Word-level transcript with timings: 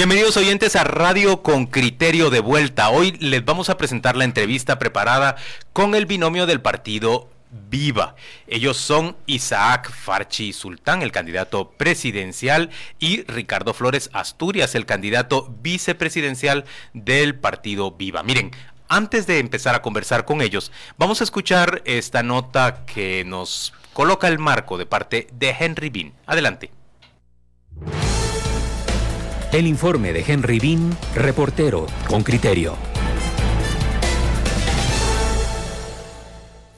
Bienvenidos 0.00 0.38
oyentes 0.38 0.76
a 0.76 0.84
Radio 0.84 1.42
con 1.42 1.66
Criterio 1.66 2.30
de 2.30 2.40
Vuelta. 2.40 2.88
Hoy 2.88 3.12
les 3.20 3.44
vamos 3.44 3.68
a 3.68 3.76
presentar 3.76 4.16
la 4.16 4.24
entrevista 4.24 4.78
preparada 4.78 5.36
con 5.74 5.94
el 5.94 6.06
binomio 6.06 6.46
del 6.46 6.62
partido 6.62 7.28
Viva. 7.68 8.16
Ellos 8.46 8.78
son 8.78 9.14
Isaac 9.26 9.92
Farchi 9.92 10.54
Sultán, 10.54 11.02
el 11.02 11.12
candidato 11.12 11.72
presidencial, 11.72 12.70
y 12.98 13.24
Ricardo 13.24 13.74
Flores 13.74 14.08
Asturias, 14.14 14.74
el 14.74 14.86
candidato 14.86 15.54
vicepresidencial 15.60 16.64
del 16.94 17.34
partido 17.34 17.90
Viva. 17.90 18.22
Miren, 18.22 18.52
antes 18.88 19.26
de 19.26 19.38
empezar 19.38 19.74
a 19.74 19.82
conversar 19.82 20.24
con 20.24 20.40
ellos, 20.40 20.72
vamos 20.96 21.20
a 21.20 21.24
escuchar 21.24 21.82
esta 21.84 22.22
nota 22.22 22.86
que 22.86 23.22
nos 23.26 23.74
coloca 23.92 24.28
el 24.28 24.38
marco 24.38 24.78
de 24.78 24.86
parte 24.86 25.26
de 25.34 25.50
Henry 25.50 25.90
Bean. 25.90 26.14
Adelante. 26.24 26.79
El 29.52 29.66
informe 29.66 30.12
de 30.12 30.24
Henry 30.24 30.60
Bean, 30.60 30.96
reportero 31.12 31.86
con 32.06 32.22
criterio. 32.22 32.76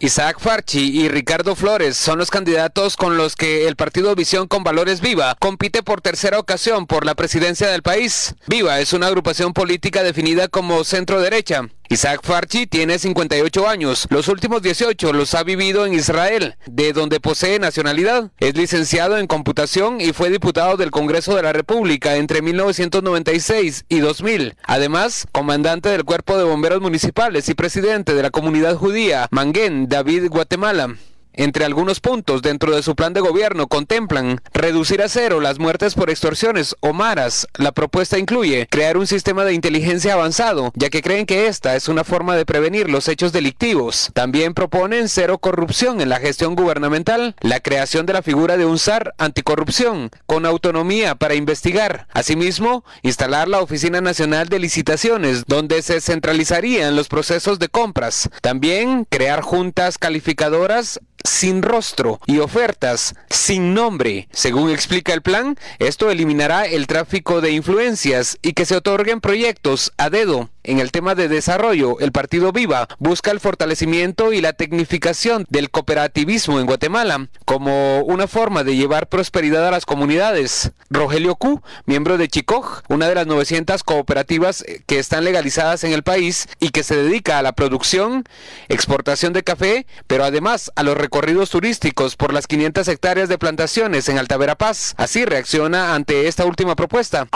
Isaac 0.00 0.40
Farchi 0.40 1.00
y 1.00 1.08
Ricardo 1.08 1.54
Flores 1.54 1.98
son 1.98 2.18
los 2.18 2.30
candidatos 2.30 2.96
con 2.96 3.18
los 3.18 3.36
que 3.36 3.68
el 3.68 3.76
partido 3.76 4.14
Visión 4.16 4.48
con 4.48 4.64
Valores 4.64 5.02
Viva 5.02 5.36
compite 5.38 5.82
por 5.82 6.00
tercera 6.00 6.38
ocasión 6.38 6.86
por 6.86 7.04
la 7.04 7.14
presidencia 7.14 7.68
del 7.68 7.82
país. 7.82 8.34
Viva 8.46 8.80
es 8.80 8.94
una 8.94 9.06
agrupación 9.06 9.52
política 9.52 10.02
definida 10.02 10.48
como 10.48 10.82
centro 10.82 11.20
derecha. 11.20 11.68
Isaac 11.92 12.20
Farchi 12.22 12.66
tiene 12.66 12.98
58 12.98 13.68
años. 13.68 14.06
Los 14.08 14.28
últimos 14.28 14.62
18 14.62 15.12
los 15.12 15.34
ha 15.34 15.42
vivido 15.42 15.84
en 15.84 15.92
Israel, 15.92 16.56
de 16.64 16.94
donde 16.94 17.20
posee 17.20 17.58
nacionalidad. 17.58 18.30
Es 18.38 18.56
licenciado 18.56 19.18
en 19.18 19.26
computación 19.26 20.00
y 20.00 20.14
fue 20.14 20.30
diputado 20.30 20.78
del 20.78 20.90
Congreso 20.90 21.36
de 21.36 21.42
la 21.42 21.52
República 21.52 22.16
entre 22.16 22.40
1996 22.40 23.84
y 23.90 23.98
2000. 23.98 24.56
Además, 24.64 25.26
comandante 25.32 25.90
del 25.90 26.04
Cuerpo 26.04 26.38
de 26.38 26.44
Bomberos 26.44 26.80
Municipales 26.80 27.50
y 27.50 27.54
presidente 27.54 28.14
de 28.14 28.22
la 28.22 28.30
comunidad 28.30 28.76
judía 28.76 29.28
Manguén, 29.30 29.86
David, 29.86 30.30
Guatemala. 30.30 30.96
Entre 31.34 31.64
algunos 31.64 32.00
puntos 32.00 32.42
dentro 32.42 32.74
de 32.74 32.82
su 32.82 32.94
plan 32.94 33.14
de 33.14 33.20
gobierno 33.20 33.66
contemplan 33.66 34.40
reducir 34.52 35.00
a 35.02 35.08
cero 35.08 35.40
las 35.40 35.58
muertes 35.58 35.94
por 35.94 36.10
extorsiones 36.10 36.76
o 36.80 36.92
maras. 36.92 37.48
La 37.54 37.72
propuesta 37.72 38.18
incluye 38.18 38.66
crear 38.70 38.98
un 38.98 39.06
sistema 39.06 39.44
de 39.44 39.54
inteligencia 39.54 40.12
avanzado, 40.12 40.72
ya 40.74 40.90
que 40.90 41.00
creen 41.00 41.24
que 41.24 41.46
esta 41.46 41.74
es 41.74 41.88
una 41.88 42.04
forma 42.04 42.36
de 42.36 42.44
prevenir 42.44 42.90
los 42.90 43.08
hechos 43.08 43.32
delictivos. 43.32 44.10
También 44.12 44.52
proponen 44.52 45.08
cero 45.08 45.38
corrupción 45.38 46.00
en 46.00 46.10
la 46.10 46.20
gestión 46.20 46.54
gubernamental, 46.54 47.34
la 47.40 47.60
creación 47.60 48.04
de 48.04 48.12
la 48.12 48.22
figura 48.22 48.58
de 48.58 48.66
un 48.66 48.78
SAR 48.78 49.14
anticorrupción, 49.16 50.10
con 50.26 50.44
autonomía 50.44 51.14
para 51.14 51.34
investigar. 51.34 52.08
Asimismo, 52.12 52.84
instalar 53.02 53.48
la 53.48 53.60
Oficina 53.60 54.00
Nacional 54.02 54.48
de 54.48 54.58
Licitaciones, 54.58 55.44
donde 55.46 55.80
se 55.82 56.00
centralizarían 56.00 56.94
los 56.94 57.08
procesos 57.08 57.58
de 57.58 57.68
compras. 57.68 58.28
También 58.42 59.06
crear 59.08 59.40
juntas 59.40 59.96
calificadoras 59.96 61.00
sin 61.24 61.62
rostro 61.62 62.20
y 62.26 62.38
ofertas 62.38 63.14
sin 63.30 63.74
nombre. 63.74 64.28
Según 64.32 64.70
explica 64.70 65.12
el 65.12 65.22
plan, 65.22 65.56
esto 65.78 66.10
eliminará 66.10 66.64
el 66.66 66.86
tráfico 66.86 67.40
de 67.40 67.52
influencias 67.52 68.38
y 68.42 68.52
que 68.52 68.66
se 68.66 68.76
otorguen 68.76 69.20
proyectos 69.20 69.92
a 69.96 70.10
dedo. 70.10 70.50
En 70.64 70.78
el 70.78 70.92
tema 70.92 71.16
de 71.16 71.26
desarrollo, 71.26 71.98
el 71.98 72.12
Partido 72.12 72.52
Viva 72.52 72.86
busca 73.00 73.32
el 73.32 73.40
fortalecimiento 73.40 74.32
y 74.32 74.40
la 74.40 74.52
tecnificación 74.52 75.44
del 75.48 75.70
cooperativismo 75.70 76.60
en 76.60 76.66
Guatemala 76.66 77.26
como 77.44 78.02
una 78.02 78.28
forma 78.28 78.62
de 78.62 78.76
llevar 78.76 79.08
prosperidad 79.08 79.66
a 79.66 79.72
las 79.72 79.86
comunidades. 79.86 80.70
Rogelio 80.88 81.34
Q, 81.34 81.62
miembro 81.86 82.16
de 82.16 82.28
Chicoj, 82.28 82.82
una 82.88 83.08
de 83.08 83.16
las 83.16 83.26
900 83.26 83.82
cooperativas 83.82 84.64
que 84.86 85.00
están 85.00 85.24
legalizadas 85.24 85.82
en 85.82 85.92
el 85.92 86.04
país 86.04 86.48
y 86.60 86.68
que 86.68 86.84
se 86.84 86.94
dedica 86.94 87.38
a 87.38 87.42
la 87.42 87.52
producción, 87.52 88.22
exportación 88.68 89.32
de 89.32 89.42
café, 89.42 89.86
pero 90.06 90.22
además 90.22 90.70
a 90.76 90.84
los 90.84 90.96
recorridos 91.12 91.50
turísticos 91.50 92.16
por 92.16 92.32
las 92.32 92.46
500 92.46 92.88
hectáreas 92.88 93.28
de 93.28 93.36
plantaciones 93.36 94.08
en 94.08 94.18
Alta 94.18 94.38
Verapaz. 94.38 94.94
Así 94.96 95.26
reacciona 95.26 95.94
ante 95.94 96.26
esta 96.26 96.46
última 96.46 96.74
propuesta. 96.74 97.26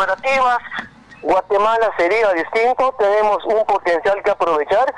Guatemala 1.21 1.91
sería 1.99 2.33
distinto, 2.33 2.95
tenemos 2.99 3.45
un 3.45 3.67
potencial 3.67 4.23
que 4.25 4.31
aprovechar. 4.31 4.95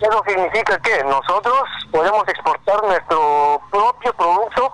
Eso 0.00 0.22
significa 0.28 0.78
que 0.78 1.02
nosotros 1.02 1.64
podemos 1.90 2.22
exportar 2.28 2.80
nuestro 2.84 3.60
propio 3.68 4.12
producto 4.12 4.70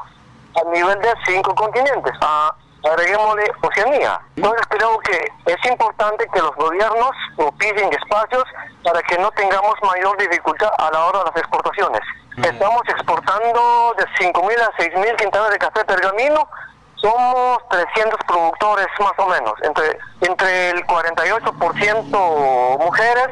a 0.60 0.70
nivel 0.70 1.00
de 1.00 1.14
cinco 1.24 1.54
continentes. 1.54 2.12
A, 2.20 2.54
agreguémosle 2.84 3.44
Oceanía. 3.62 4.20
Entonces 4.36 4.66
creo 4.68 4.98
que 4.98 5.32
es 5.46 5.70
importante 5.70 6.26
que 6.30 6.40
los 6.40 6.54
gobiernos 6.56 7.10
propicien 7.36 7.90
espacios 7.90 8.44
para 8.84 9.00
que 9.00 9.16
no 9.16 9.30
tengamos 9.30 9.76
mayor 9.82 10.18
dificultad 10.18 10.68
a 10.76 10.90
la 10.90 11.06
hora 11.06 11.20
de 11.20 11.24
las 11.24 11.36
exportaciones. 11.38 12.02
Estamos 12.42 12.82
exportando 12.88 13.94
de 13.96 14.04
5.000 14.18 14.60
a 14.60 14.72
6.000 14.76 15.16
quintales 15.16 15.50
de 15.52 15.58
café 15.58 15.84
pergamino 15.84 16.48
somos 16.96 17.58
300 17.68 18.18
productores 18.26 18.86
más 18.98 19.12
o 19.18 19.26
menos, 19.28 19.54
entre, 19.62 19.98
entre 20.22 20.70
el 20.70 20.86
48% 20.86 22.78
mujeres 22.78 23.28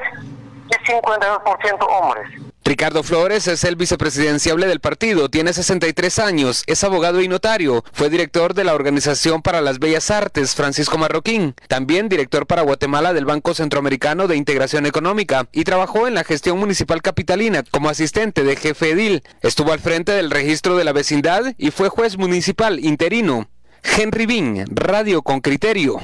y 0.68 0.74
52% 0.90 1.86
hombres. 1.88 2.43
Ricardo 2.66 3.02
Flores 3.02 3.46
es 3.46 3.62
el 3.64 3.76
vicepresidenciable 3.76 4.66
del 4.66 4.80
partido, 4.80 5.28
tiene 5.28 5.52
63 5.52 6.18
años, 6.18 6.62
es 6.66 6.82
abogado 6.82 7.20
y 7.20 7.28
notario, 7.28 7.84
fue 7.92 8.08
director 8.08 8.54
de 8.54 8.64
la 8.64 8.74
Organización 8.74 9.42
para 9.42 9.60
las 9.60 9.78
Bellas 9.78 10.10
Artes 10.10 10.54
Francisco 10.54 10.96
Marroquín, 10.96 11.54
también 11.68 12.08
director 12.08 12.46
para 12.46 12.62
Guatemala 12.62 13.12
del 13.12 13.26
Banco 13.26 13.52
Centroamericano 13.52 14.28
de 14.28 14.36
Integración 14.36 14.86
Económica 14.86 15.46
y 15.52 15.64
trabajó 15.64 16.08
en 16.08 16.14
la 16.14 16.24
gestión 16.24 16.58
municipal 16.58 17.02
capitalina 17.02 17.64
como 17.64 17.90
asistente 17.90 18.44
de 18.44 18.56
jefe 18.56 18.92
edil, 18.92 19.22
estuvo 19.42 19.70
al 19.70 19.80
frente 19.80 20.12
del 20.12 20.30
registro 20.30 20.74
de 20.74 20.84
la 20.84 20.92
vecindad 20.92 21.54
y 21.58 21.70
fue 21.70 21.90
juez 21.90 22.16
municipal 22.16 22.82
interino. 22.82 23.46
Henry 23.82 24.24
Bean, 24.24 24.64
Radio 24.70 25.20
con 25.20 25.42
Criterio. 25.42 26.00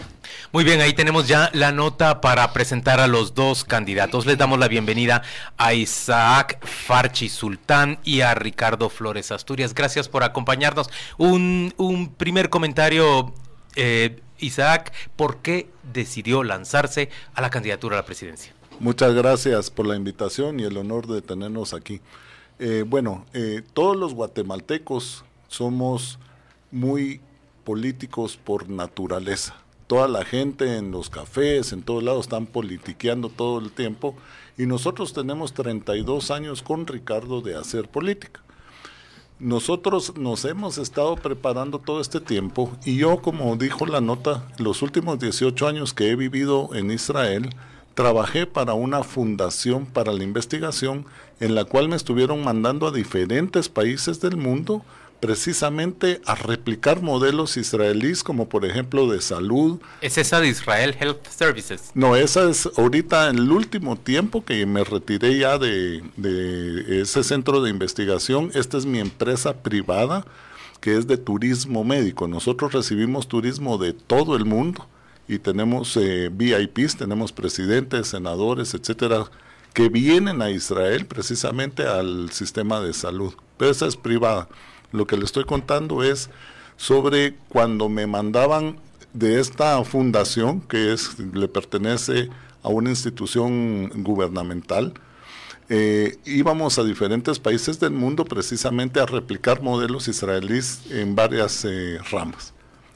Muy 0.52 0.64
bien, 0.64 0.80
ahí 0.80 0.92
tenemos 0.92 1.28
ya 1.28 1.50
la 1.54 1.72
nota 1.72 2.20
para 2.20 2.52
presentar 2.52 3.00
a 3.00 3.06
los 3.06 3.34
dos 3.34 3.64
candidatos. 3.64 4.26
Les 4.26 4.38
damos 4.38 4.58
la 4.58 4.68
bienvenida 4.68 5.22
a 5.56 5.74
Isaac 5.74 6.64
Farchi 6.64 7.28
Sultán 7.28 7.98
y 8.04 8.22
a 8.22 8.34
Ricardo 8.34 8.88
Flores 8.88 9.30
Asturias. 9.30 9.74
Gracias 9.74 10.08
por 10.08 10.24
acompañarnos. 10.24 10.91
Un, 11.18 12.14
primer 12.16 12.50
comentario, 12.50 13.32
eh, 13.76 14.20
Isaac, 14.38 14.92
¿por 15.16 15.38
qué 15.38 15.70
decidió 15.92 16.42
lanzarse 16.42 17.10
a 17.34 17.41
la 17.41 17.50
candidatura 17.50 17.97
a 17.97 18.00
la 18.00 18.06
presidencia? 18.06 18.52
Muchas 18.80 19.14
gracias 19.14 19.70
por 19.70 19.86
la 19.86 19.97
invitación 19.97 20.58
y 20.58 20.64
el 20.64 20.76
honor 20.76 21.06
de 21.06 21.22
tenernos 21.22 21.74
aquí. 21.74 22.00
Eh, 22.58 22.84
bueno, 22.86 23.26
eh, 23.32 23.62
todos 23.72 23.97
los 23.97 24.14
guatemaltecos 24.14 25.24
somos 25.48 26.18
muy 26.70 27.20
políticos 27.64 28.38
por 28.42 28.68
naturaleza. 28.68 29.54
Toda 29.91 30.06
la 30.06 30.25
gente 30.25 30.77
en 30.77 30.93
los 30.93 31.11
cafés, 31.11 31.73
en 31.73 31.83
todos 31.83 32.05
lados, 32.05 32.27
están 32.27 32.47
politiqueando 32.47 33.28
todo 33.28 33.59
el 33.59 33.73
tiempo. 33.73 34.15
Y 34.56 34.67
nosotros 34.67 35.12
tenemos 35.12 35.53
32 35.53 36.31
años 36.31 36.62
con 36.62 36.87
Ricardo 36.87 37.41
de 37.41 37.56
hacer 37.56 37.89
política. 37.89 38.41
Nosotros 39.41 40.17
nos 40.17 40.45
hemos 40.45 40.78
estado 40.78 41.17
preparando 41.17 41.81
todo 41.81 42.01
este 42.01 42.21
tiempo 42.21 42.71
y 42.84 42.99
yo, 42.99 43.21
como 43.21 43.56
dijo 43.56 43.84
la 43.84 44.01
nota, 44.01 44.47
los 44.59 44.83
últimos 44.83 45.19
18 45.19 45.67
años 45.67 45.93
que 45.93 46.09
he 46.11 46.15
vivido 46.15 46.71
en 46.72 46.93
Israel, 46.93 47.51
trabajé 47.95 48.47
para 48.47 48.75
una 48.75 49.03
fundación 49.03 49.87
para 49.87 50.12
la 50.12 50.22
investigación 50.22 51.05
en 51.41 51.57
la 51.57 51.65
cual 51.65 51.89
me 51.89 51.97
estuvieron 51.97 52.45
mandando 52.45 52.87
a 52.87 52.93
diferentes 52.93 53.69
países 53.69 54.21
del 54.21 54.37
mundo 54.37 54.84
precisamente 55.20 56.21
a 56.24 56.34
replicar 56.34 57.03
modelos 57.03 57.56
israelíes 57.56 58.24
como 58.24 58.48
por 58.48 58.65
ejemplo 58.65 59.09
de 59.10 59.21
salud. 59.21 59.80
¿Es 60.00 60.18
esa 60.18 60.41
de 60.41 60.48
Israel 60.48 60.97
Health 60.98 61.27
Services? 61.28 61.91
No, 61.95 62.16
esa 62.16 62.48
es 62.48 62.68
ahorita 62.77 63.28
en 63.28 63.39
el 63.39 63.53
último 63.53 63.97
tiempo 63.97 64.45
que 64.45 64.65
me 64.66 64.83
retiré 64.83 65.39
ya 65.39 65.59
de, 65.59 66.03
ese 66.89 67.22
centro 67.22 67.62
de 67.62 67.71
investigación. 67.71 68.50
Esta 68.54 68.78
es 68.78 68.86
mi 68.86 68.98
empresa 68.98 69.62
privada 69.62 70.24
que 70.80 70.97
es 70.97 71.06
de 71.06 71.18
turismo 71.18 71.84
médico. 71.84 72.27
Nosotros 72.27 72.72
recibimos 72.72 73.28
turismo 73.28 73.77
de 73.77 73.92
todo 73.92 74.34
el 74.34 74.47
mundo 74.47 74.86
y 75.28 75.39
tenemos 75.39 75.95
eh, 75.98 76.30
VIPs, 76.33 76.97
tenemos 76.97 77.33
presidentes, 77.33 78.09
senadores, 78.09 78.72
etcétera, 78.72 79.27
que 79.74 79.89
vienen 79.89 80.41
a 80.41 80.50
Israel 80.50 81.06
precisamente 81.06 81.86
al 81.86 82.30
sistema 82.33 82.80
de 82.80 82.95
salud. 82.95 83.34
Pero 83.59 83.71
esa 83.71 83.86
es 83.86 83.97
privada. 83.97 84.48
Lo 84.92 85.07
que 85.07 85.16
le 85.16 85.25
estoy 85.25 85.45
contando 85.45 86.03
es 86.03 86.31
sobre 86.77 87.34
cuando 87.48 87.89
me 87.89 88.07
mandaban 88.07 88.77
de 89.13 89.41
esta 89.41 89.83
fundación, 89.84 90.60
que 90.60 90.97
le 91.33 91.48
pertenece 91.48 92.28
a 92.63 92.69
una 92.69 92.91
institución 92.91 93.91
gubernamental, 94.03 94.95
eh, 95.69 96.19
íbamos 96.25 96.78
a 96.78 96.84
diferentes 96.84 97.39
países 97.39 97.78
del 97.78 97.92
mundo 97.92 98.25
precisamente 98.25 98.98
a 98.98 99.07
replicar 99.07 99.63
modelos 99.63 100.09
israelíes 100.09 100.81
en 100.91 101.15
varias 101.15 101.65
eh, 101.65 101.98
ramas. 102.10 102.53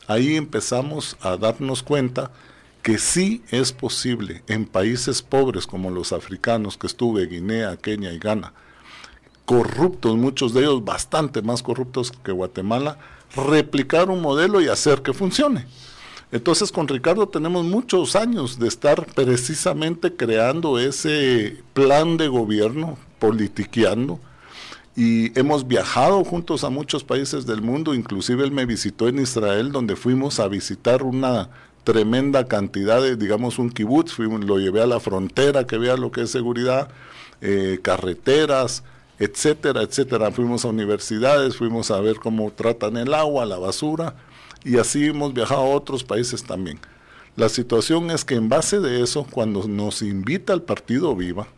Ahí 0.08 0.35
empezamos 0.37 1.17
a 1.20 1.37
darnos 1.37 1.82
cuenta 1.82 2.32
que 2.82 2.99
sí 2.99 3.43
es 3.50 3.73
posible 3.73 4.43
en 4.49 4.67
países 4.67 5.23
pobres 5.23 5.67
como 5.67 5.90
los 5.90 6.12
africanos 6.12 6.76
que 6.76 6.87
estuve, 6.87 7.26
Guinea, 7.26 7.76
Kenia 7.76 8.12
y 8.12 8.19
Ghana, 8.19 8.52
corruptos, 9.44 10.17
muchos 10.17 10.55
de 10.55 10.61
ellos 10.61 10.85
bastante 10.85 11.43
más 11.43 11.62
corruptos 11.62 12.11
que 12.11 12.32
Guatemala, 12.32 12.99
replicar 13.37 14.11
un 14.11 14.20
modelo 14.23 14.61
y 14.61 14.69
hacer 14.69 15.02
que 15.02 15.12
funcione. 15.12 15.67
Entonces 16.32 16.73
con 16.73 16.88
Ricardo 16.88 17.29
tenemos 17.29 17.64
muchos 17.64 18.17
años 18.17 18.58
de 18.58 18.69
estar 18.69 19.06
precisamente 19.14 20.14
creando 20.14 20.79
ese 20.79 21.62
plan 21.75 22.17
de 22.17 22.29
gobierno, 22.29 22.99
politiqueando, 23.19 24.19
y 24.96 25.37
hemos 25.38 25.67
viajado 25.67 26.23
juntos 26.25 26.62
a 26.62 26.70
muchos 26.70 27.02
países 27.02 27.47
del 27.47 27.62
mundo, 27.62 27.94
inclusive 27.94 28.44
él 28.44 28.52
me 28.52 28.64
visitó 28.64 29.08
en 29.08 29.19
Israel, 29.19 29.73
donde 29.73 29.97
fuimos 29.97 30.38
a 30.38 30.49
visitar 30.49 31.02
una 31.02 31.50
tremenda 31.82 32.47
cantidad 32.47 33.02
de, 33.02 33.17
digamos, 33.17 33.58
un 33.58 33.70
kibutz, 33.70 34.19
lo 34.19 34.58
llevé 34.58 34.82
a 34.82 34.87
la 34.87 35.00
frontera, 35.00 35.67
que 35.67 35.79
vea 35.79 35.97
lo 35.97 36.12
que 36.12 36.23
es 36.23 36.31
seguridad, 36.31 36.88
eh, 37.40 37.81
carreteras, 37.82 38.85
etcétera, 39.25 39.82
etcétera. 39.82 40.31
Fuimos 40.31 40.65
a 40.65 40.69
universidades, 40.69 41.56
fuimos 41.56 41.91
a 41.91 42.00
ver 42.00 42.17
cómo 42.17 42.50
tratan 42.53 42.97
el 42.97 43.15
agua, 43.15 43.47
la 43.47 43.59
basura, 43.59 44.17
y 44.65 44.79
así 44.79 45.06
hemos 45.06 45.35
viajado 45.35 45.62
a 45.62 45.75
otros 45.75 46.05
países 46.05 46.44
también. 46.44 46.79
La 47.37 47.49
situación 47.49 48.11
es 48.11 48.25
que 48.25 48.37
en 48.37 48.49
base 48.49 48.81
de 48.81 49.03
eso, 49.03 49.26
cuando 49.31 49.67
nos 49.67 50.03
invita 50.03 50.53
el 50.53 50.62
partido 50.62 51.17
Viva, 51.17 51.49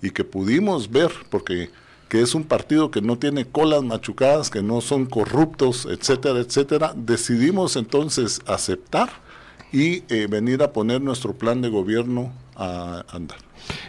y 0.00 0.10
que 0.10 0.24
pudimos 0.24 0.90
ver, 0.90 1.12
porque 1.28 1.70
que 2.08 2.22
es 2.22 2.34
un 2.34 2.44
partido 2.44 2.90
que 2.90 3.02
no 3.02 3.18
tiene 3.18 3.44
colas 3.44 3.82
machucadas, 3.82 4.48
que 4.48 4.62
no 4.62 4.80
son 4.80 5.04
corruptos, 5.06 5.86
etcétera, 5.86 6.40
etcétera, 6.40 6.94
decidimos 6.96 7.76
entonces 7.76 8.40
aceptar 8.46 9.10
y 9.72 10.04
eh, 10.08 10.26
venir 10.28 10.62
a 10.62 10.72
poner 10.72 11.02
nuestro 11.02 11.34
plan 11.34 11.60
de 11.60 11.68
gobierno 11.68 12.32
andar. 12.58 13.38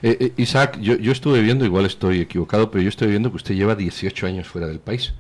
Eh, 0.02 0.18
eh, 0.20 0.34
Isaac, 0.38 0.80
yo, 0.80 0.96
yo, 0.98 1.12
estuve 1.12 1.42
viendo, 1.42 1.66
igual 1.66 1.86
estoy 1.86 2.22
equivocado, 2.22 2.70
pero 2.72 2.82
yo 2.82 2.90
estoy 2.90 3.10
viendo 3.10 3.30
que 3.30 3.38
usted 3.38 3.56
lleva 3.56 3.76
18 3.76 4.28
años 4.28 4.48
fuera 4.48 4.68
del 4.68 4.80
país. 4.80 5.14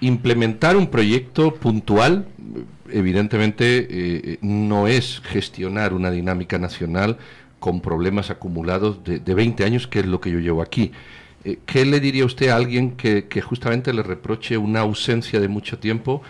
Implementar 0.00 0.76
un 0.76 0.88
proyecto 0.88 1.54
puntual, 1.54 2.26
evidentemente, 2.90 4.38
no 4.42 4.88
es 4.88 5.22
gestionar 5.24 5.94
una 5.94 6.10
dinámica 6.10 6.58
nacional 6.58 7.16
con 7.60 7.80
problemas 7.80 8.30
acumulados 8.30 9.02
de, 9.04 9.20
de 9.20 9.34
20 9.34 9.64
años, 9.64 9.86
que 9.86 10.00
es 10.00 10.06
lo 10.06 10.20
que 10.20 10.30
yo 10.30 10.38
llevo 10.38 10.60
aquí. 10.60 10.92
Eh, 11.46 11.60
¿qué 11.64 11.84
le 11.84 12.00
diría 12.00 12.24
usted 12.24 12.48
a 12.48 12.56
alguien 12.56 12.96
que, 12.96 13.40
justamente 13.40 13.92
le 13.92 14.02
reproche 14.02 14.58
una 14.58 14.80
ausencia 14.80 15.38
de 15.38 15.46
mucho 15.46 15.78
tiempo 15.78 16.20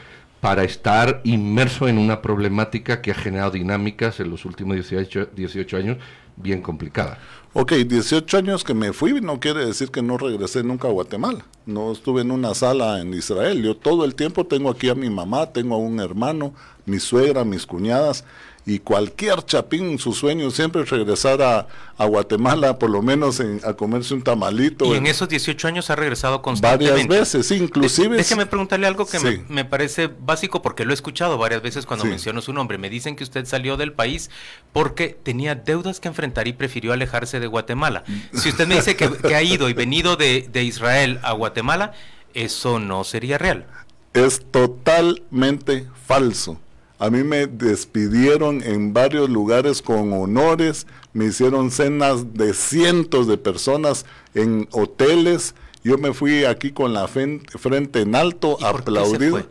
para 0.47 0.63
estar 0.63 1.23
inmerso 1.25 1.89
en 1.89 1.99
una 1.99 2.23
problemática 2.23 3.03
que 3.03 3.11
ha 3.11 3.15
generado 3.17 3.51
dinámicas 3.51 4.21
en 4.21 4.31
los 4.31 4.45
últimos 4.45 4.77
18, 4.77 5.31
18 5.35 5.77
años 5.77 5.97
bien 6.37 6.63
complicadas? 6.63 7.19
Ok, 7.53 7.73
18 7.73 8.39
años 8.39 8.63
que 8.63 8.73
me 8.73 8.93
fui 8.93 9.21
no 9.21 9.41
quiere 9.41 9.67
decir 9.67 9.91
que 9.91 10.03
no 10.03 10.17
regresé 10.17 10.63
nunca 10.63 10.87
a 10.87 10.93
Guatemala. 10.93 11.45
No 11.67 11.91
estuve 11.91 12.21
en 12.21 12.31
una 12.31 12.55
sala 12.55 13.01
en 13.01 13.13
Israel. 13.13 13.61
Yo 13.61 13.77
todo 13.77 14.05
el 14.05 14.15
tiempo 14.15 14.47
tengo 14.47 14.71
aquí 14.71 14.89
a 14.89 14.95
mi 14.95 15.11
mamá, 15.11 15.47
tengo 15.47 15.75
a 15.75 15.79
un 15.79 15.99
hermano, 15.99 16.55
mi 16.85 17.01
suegra, 17.01 17.43
mis 17.43 17.67
cuñadas 17.67 18.23
y 18.69 18.81
cualquier 18.81 19.45
chapín, 19.45 19.97
su 20.01 20.13
sueño 20.13 20.51
siempre 20.51 20.83
es 20.83 20.91
regresar 20.91 21.41
a, 21.41 21.69
Guatemala, 22.05 22.79
por 22.79 22.91
lo 22.91 23.01
menos 23.01 23.41
a 23.65 23.75
comerse 23.75 24.13
un 24.13 24.23
tamalito. 24.23 24.85
Y 24.87 24.99
en, 24.99 25.07
esos 25.07 25.29
18 25.29 25.69
años 25.69 25.89
ha 25.89 25.97
regresado 25.97 26.43
constantemente. 26.43 27.07
Varias 27.07 27.33
veces, 27.33 27.51
inclusive. 27.53 28.17
déjeme 28.17 28.45
preguntarle 28.45 28.89
algo 28.89 29.07
que 29.07 29.45
me, 29.49 29.65
parece 29.65 30.09
básico 30.09 30.63
porque 30.63 30.85
lo 30.85 30.91
he 30.91 30.95
escuchado 30.95 31.39
varias 31.39 31.63
veces 31.63 31.87
cuando 31.87 32.05
menciono 32.05 32.43
su 32.43 32.53
nombre. 32.53 32.77
Me 32.77 32.91
dicen 32.91 33.15
que 33.15 33.23
usted 33.23 33.47
salió 33.47 33.77
del 33.77 33.93
país 33.93 34.31
porque 34.73 35.17
tenía 35.23 35.55
deudas 35.55 36.01
que 36.01 36.09
enfrentar 36.09 36.49
y 36.49 36.53
prefirió 36.53 36.93
alejarse 36.93 37.39
de 37.39 37.47
Guatemala. 37.47 38.03
Si 38.35 38.49
usted 38.49 38.67
me 38.67 38.75
dice 38.75 38.97
que, 38.97 39.35
ha 39.35 39.43
ido 39.43 39.69
y 39.69 39.75
venido 39.75 40.17
de, 40.17 40.49
de 40.53 40.65
Israel 40.65 41.21
a 41.23 41.33
Guatemala, 41.33 41.93
eso 42.35 42.81
no 42.81 43.05
sería 43.05 43.39
real. 43.39 43.67
Es 44.13 44.45
totalmente 44.51 45.87
falso 46.05 46.61
a 46.99 47.11
mí 47.11 47.23
me 47.23 47.47
despidieron 47.47 48.63
en 48.63 48.93
varios 48.93 49.29
lugares 49.29 49.83
con 49.83 50.13
honores, 50.13 50.87
me 51.13 51.27
hicieron 51.27 51.71
cenas 51.71 52.35
de 52.35 52.55
cientos 52.55 53.27
de 53.27 53.37
personas 53.37 54.07
en 54.35 54.69
hoteles. 54.73 55.55
Yo 55.85 55.99
me 55.99 56.15
fui 56.15 56.45
aquí 56.45 56.73
con 56.73 56.95
la 56.95 57.07
frente 57.07 58.01
en 58.01 58.15
alto, 58.15 58.59
aplaudido. 58.65 59.47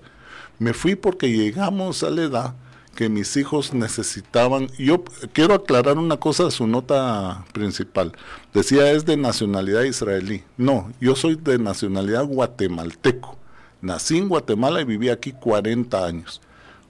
Me 0.57 0.73
fui 0.73 0.95
porque 0.95 1.31
llegamos 1.31 2.03
a 2.03 2.09
la 2.09 2.23
edad 2.23 2.55
que 2.95 3.09
mis 3.09 3.35
hijos 3.37 3.73
necesitaban. 3.73 4.67
Yo 4.79 5.03
quiero 5.33 5.53
aclarar 5.53 5.97
una 5.97 6.17
cosa 6.17 6.45
de 6.45 6.51
su 6.51 6.65
nota 6.65 7.45
principal. 7.53 8.13
Decía 8.53 8.91
es 8.91 9.05
de 9.05 9.17
nacionalidad 9.17 9.83
israelí. 9.83 10.43
No, 10.57 10.91
yo 10.99 11.15
soy 11.15 11.35
de 11.35 11.59
nacionalidad 11.59 12.25
guatemalteco. 12.25 13.37
Nací 13.81 14.17
en 14.17 14.29
Guatemala 14.29 14.81
y 14.81 14.85
viví 14.85 15.09
aquí 15.09 15.33
40 15.33 16.05
años. 16.05 16.41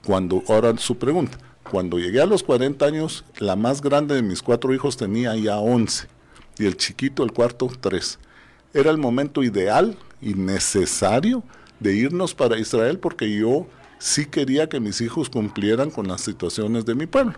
Cuando, 0.06 0.44
ahora 0.48 0.76
su 0.78 0.96
pregunta, 0.96 1.36
cuando 1.68 1.98
llegué 1.98 2.20
a 2.20 2.26
los 2.26 2.44
40 2.44 2.86
años, 2.86 3.24
la 3.38 3.56
más 3.56 3.82
grande 3.82 4.14
de 4.14 4.22
mis 4.22 4.40
cuatro 4.40 4.72
hijos 4.72 4.96
tenía 4.96 5.34
ya 5.34 5.58
11 5.58 6.06
y 6.58 6.66
el 6.66 6.76
chiquito, 6.76 7.24
el 7.24 7.32
cuarto, 7.32 7.68
3. 7.80 8.20
Era 8.72 8.92
el 8.92 8.98
momento 8.98 9.42
ideal 9.42 9.98
y 10.22 10.34
necesario 10.34 11.42
de 11.80 11.96
irnos 11.96 12.34
para 12.34 12.56
Israel 12.56 13.00
porque 13.00 13.36
yo 13.36 13.66
sí 13.98 14.26
quería 14.26 14.68
que 14.68 14.78
mis 14.78 15.00
hijos 15.00 15.28
cumplieran 15.28 15.90
con 15.90 16.06
las 16.06 16.20
situaciones 16.20 16.86
de 16.86 16.94
mi 16.94 17.06
pueblo, 17.06 17.34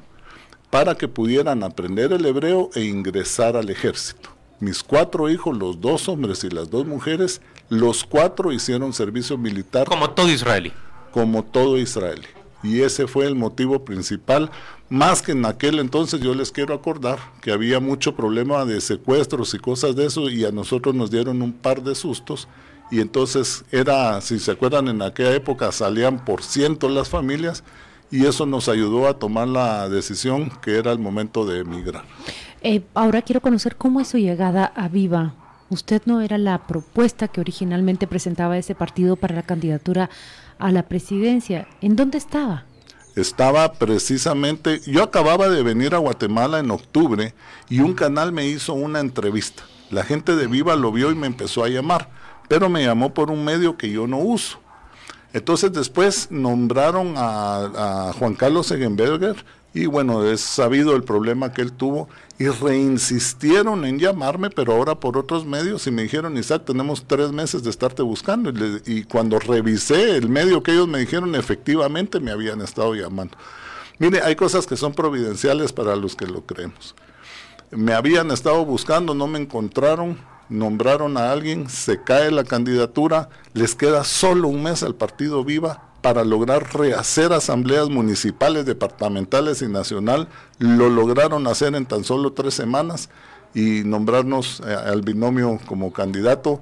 para 0.69 0.95
que 0.95 1.09
pudieran 1.09 1.63
aprender 1.63 2.13
el 2.13 2.27
hebreo 2.27 2.69
e 2.75 2.85
ingresar 2.85 3.57
al 3.57 3.71
ejército. 3.71 4.29
Mis 4.61 4.83
cuatro 4.83 5.31
hijos, 5.31 5.57
los 5.57 5.81
dos 5.81 6.07
hombres 6.09 6.45
y 6.45 6.51
las 6.51 6.69
dos 6.69 6.85
mujeres, 6.85 7.41
los 7.71 8.05
cuatro 8.05 8.53
hicieron 8.53 8.93
servicio 8.93 9.39
militar. 9.39 9.87
Como 9.87 10.11
todo 10.11 10.29
israelí. 10.29 10.71
Como 11.13 11.45
todo 11.45 11.79
israelí. 11.79 12.27
Y 12.63 12.81
ese 12.81 13.07
fue 13.07 13.27
el 13.27 13.35
motivo 13.35 13.85
principal, 13.85 14.51
más 14.89 15.23
que 15.23 15.33
en 15.33 15.45
aquel 15.45 15.79
entonces 15.79 16.21
yo 16.21 16.35
les 16.35 16.51
quiero 16.51 16.75
acordar 16.75 17.19
que 17.41 17.53
había 17.53 17.79
mucho 17.79 18.17
problema 18.17 18.65
de 18.65 18.81
secuestros 18.81 19.55
y 19.55 19.59
cosas 19.59 19.95
de 19.95 20.07
eso 20.07 20.29
y 20.29 20.45
a 20.45 20.51
nosotros 20.51 20.95
nos 20.95 21.11
dieron 21.11 21.43
un 21.43 21.53
par 21.53 21.83
de 21.83 21.95
sustos 21.95 22.49
y 22.91 23.01
entonces 23.01 23.65
era, 23.71 24.21
si 24.21 24.39
se 24.39 24.53
acuerdan, 24.53 24.89
en 24.89 25.03
aquella 25.03 25.35
época 25.35 25.73
salían 25.73 26.25
por 26.25 26.43
ciento 26.43 26.89
las 26.89 27.09
familias 27.09 27.65
y 28.11 28.25
eso 28.25 28.47
nos 28.47 28.69
ayudó 28.69 29.07
a 29.07 29.19
tomar 29.19 29.49
la 29.49 29.89
decisión 29.89 30.51
que 30.63 30.79
era 30.79 30.93
el 30.93 30.99
momento 30.99 31.45
de 31.45 31.61
emigrar. 31.61 32.05
Eh, 32.63 32.83
ahora 32.95 33.23
quiero 33.23 33.41
conocer 33.41 33.77
cómo 33.77 34.01
es 34.01 34.09
su 34.09 34.19
llegada 34.19 34.65
a 34.65 34.89
Viva. 34.89 35.35
Usted 35.71 36.03
no 36.07 36.23
era 36.23 36.39
la 36.39 36.67
propuesta 36.67 37.29
que 37.29 37.43
originalmente 37.43 38.07
presentaba 38.07 38.57
ese 38.57 38.75
partido 38.75 39.17
para 39.17 39.35
la 39.35 39.43
candidatura 39.43 40.09
a 40.59 40.71
la 40.73 40.85
presidencia. 40.85 41.67
¿En 41.81 41.97
dónde 41.97 42.19
estaba? 42.19 42.65
Estaba 43.17 43.73
precisamente, 43.73 44.81
yo 44.87 45.03
acababa 45.03 45.49
de 45.49 45.63
venir 45.63 45.95
a 45.95 45.99
Guatemala 45.99 46.61
en 46.61 46.71
octubre 46.71 47.35
y 47.69 47.81
un 47.81 47.95
canal 47.95 48.33
me 48.33 48.47
hizo 48.47 48.75
una 48.75 49.01
entrevista. 49.01 49.65
La 49.91 50.05
gente 50.05 50.37
de 50.37 50.47
Viva 50.47 50.77
lo 50.77 50.93
vio 50.93 51.11
y 51.11 51.15
me 51.15 51.27
empezó 51.27 51.65
a 51.65 51.69
llamar, 51.69 52.09
pero 52.49 52.69
me 52.69 52.85
llamó 52.85 53.15
por 53.15 53.31
un 53.31 53.45
medio 53.45 53.77
que 53.77 53.91
yo 53.91 54.07
no 54.07 54.19
uso. 54.19 54.61
Entonces 55.33 55.73
después 55.73 56.31
nombraron 56.31 57.15
a, 57.17 58.13
Juan 58.19 58.35
Carlos 58.35 58.71
Egenberger 58.71 59.45
y 59.75 59.87
bueno, 59.87 60.25
es 60.25 60.41
sabido 60.41 60.97
el 60.97 61.05
problema 61.05 61.53
que 61.53 61.61
él 61.61 61.73
tuvo 61.73 62.09
y 62.39 62.49
reinsistieron 62.49 63.85
en 63.85 63.99
llamarme, 63.99 64.49
pero 64.49 64.73
ahora 64.73 64.99
por 64.99 65.19
otros 65.19 65.45
medios 65.45 65.87
y 65.87 65.91
me 65.91 66.03
dijeron, 66.03 66.39
Isaac, 66.39 66.63
tenemos 66.65 67.05
tres 67.07 67.33
meses 67.33 67.63
de 67.63 67.71
estarte 67.71 68.03
buscando. 68.03 68.51
Y, 68.87 69.05
cuando 69.05 69.39
revisé 69.39 70.17
el 70.17 70.29
medio 70.29 70.63
que 70.63 70.73
ellos 70.73 70.89
me 70.89 71.01
dijeron, 71.01 71.35
efectivamente 71.35 72.19
me 72.19 72.31
habían 72.31 72.63
estado 72.63 72.95
llamando. 72.95 73.37
Mire, 73.99 74.23
hay 74.23 74.37
cosas 74.37 74.67
que 74.67 74.77
son 74.77 74.95
providenciales 74.95 75.73
para 75.73 75.97
los 75.97 76.17
que 76.17 76.27
lo 76.27 76.47
creemos. 76.47 76.95
Me 77.71 77.93
habían 77.93 78.31
estado 78.31 78.65
buscando, 78.65 79.15
no 79.15 79.27
me 79.27 79.39
encontraron, 79.39 80.17
nombraron 80.49 81.17
a 81.17 81.33
alguien, 81.33 81.69
se 81.69 82.03
cae 82.03 82.31
la 82.31 82.45
candidatura, 82.45 83.29
les 83.55 83.75
queda 83.75 84.05
solo 84.05 84.49
un 84.49 84.63
mes 84.63 84.83
al 84.83 84.95
partido 84.95 85.45
Viva, 85.45 85.89
para 86.03 86.25
lograr 86.25 86.75
rehacer 86.75 87.33
asambleas 87.33 87.89
municipales, 87.89 88.65
departamentales 88.67 89.63
y 89.63 89.69
nacional. 89.69 90.29
Lo 90.59 90.89
lograron 90.89 91.47
hacer 91.47 91.75
en 91.75 91.87
tan 91.87 92.05
solo 92.05 92.33
tres 92.33 92.55
semanas 92.55 93.09
y 93.55 93.83
nombrarnos 93.85 94.63
eh, 94.67 94.73
al 94.73 95.03
binomio 95.03 95.59
como 95.67 95.93
candidato. 95.93 96.61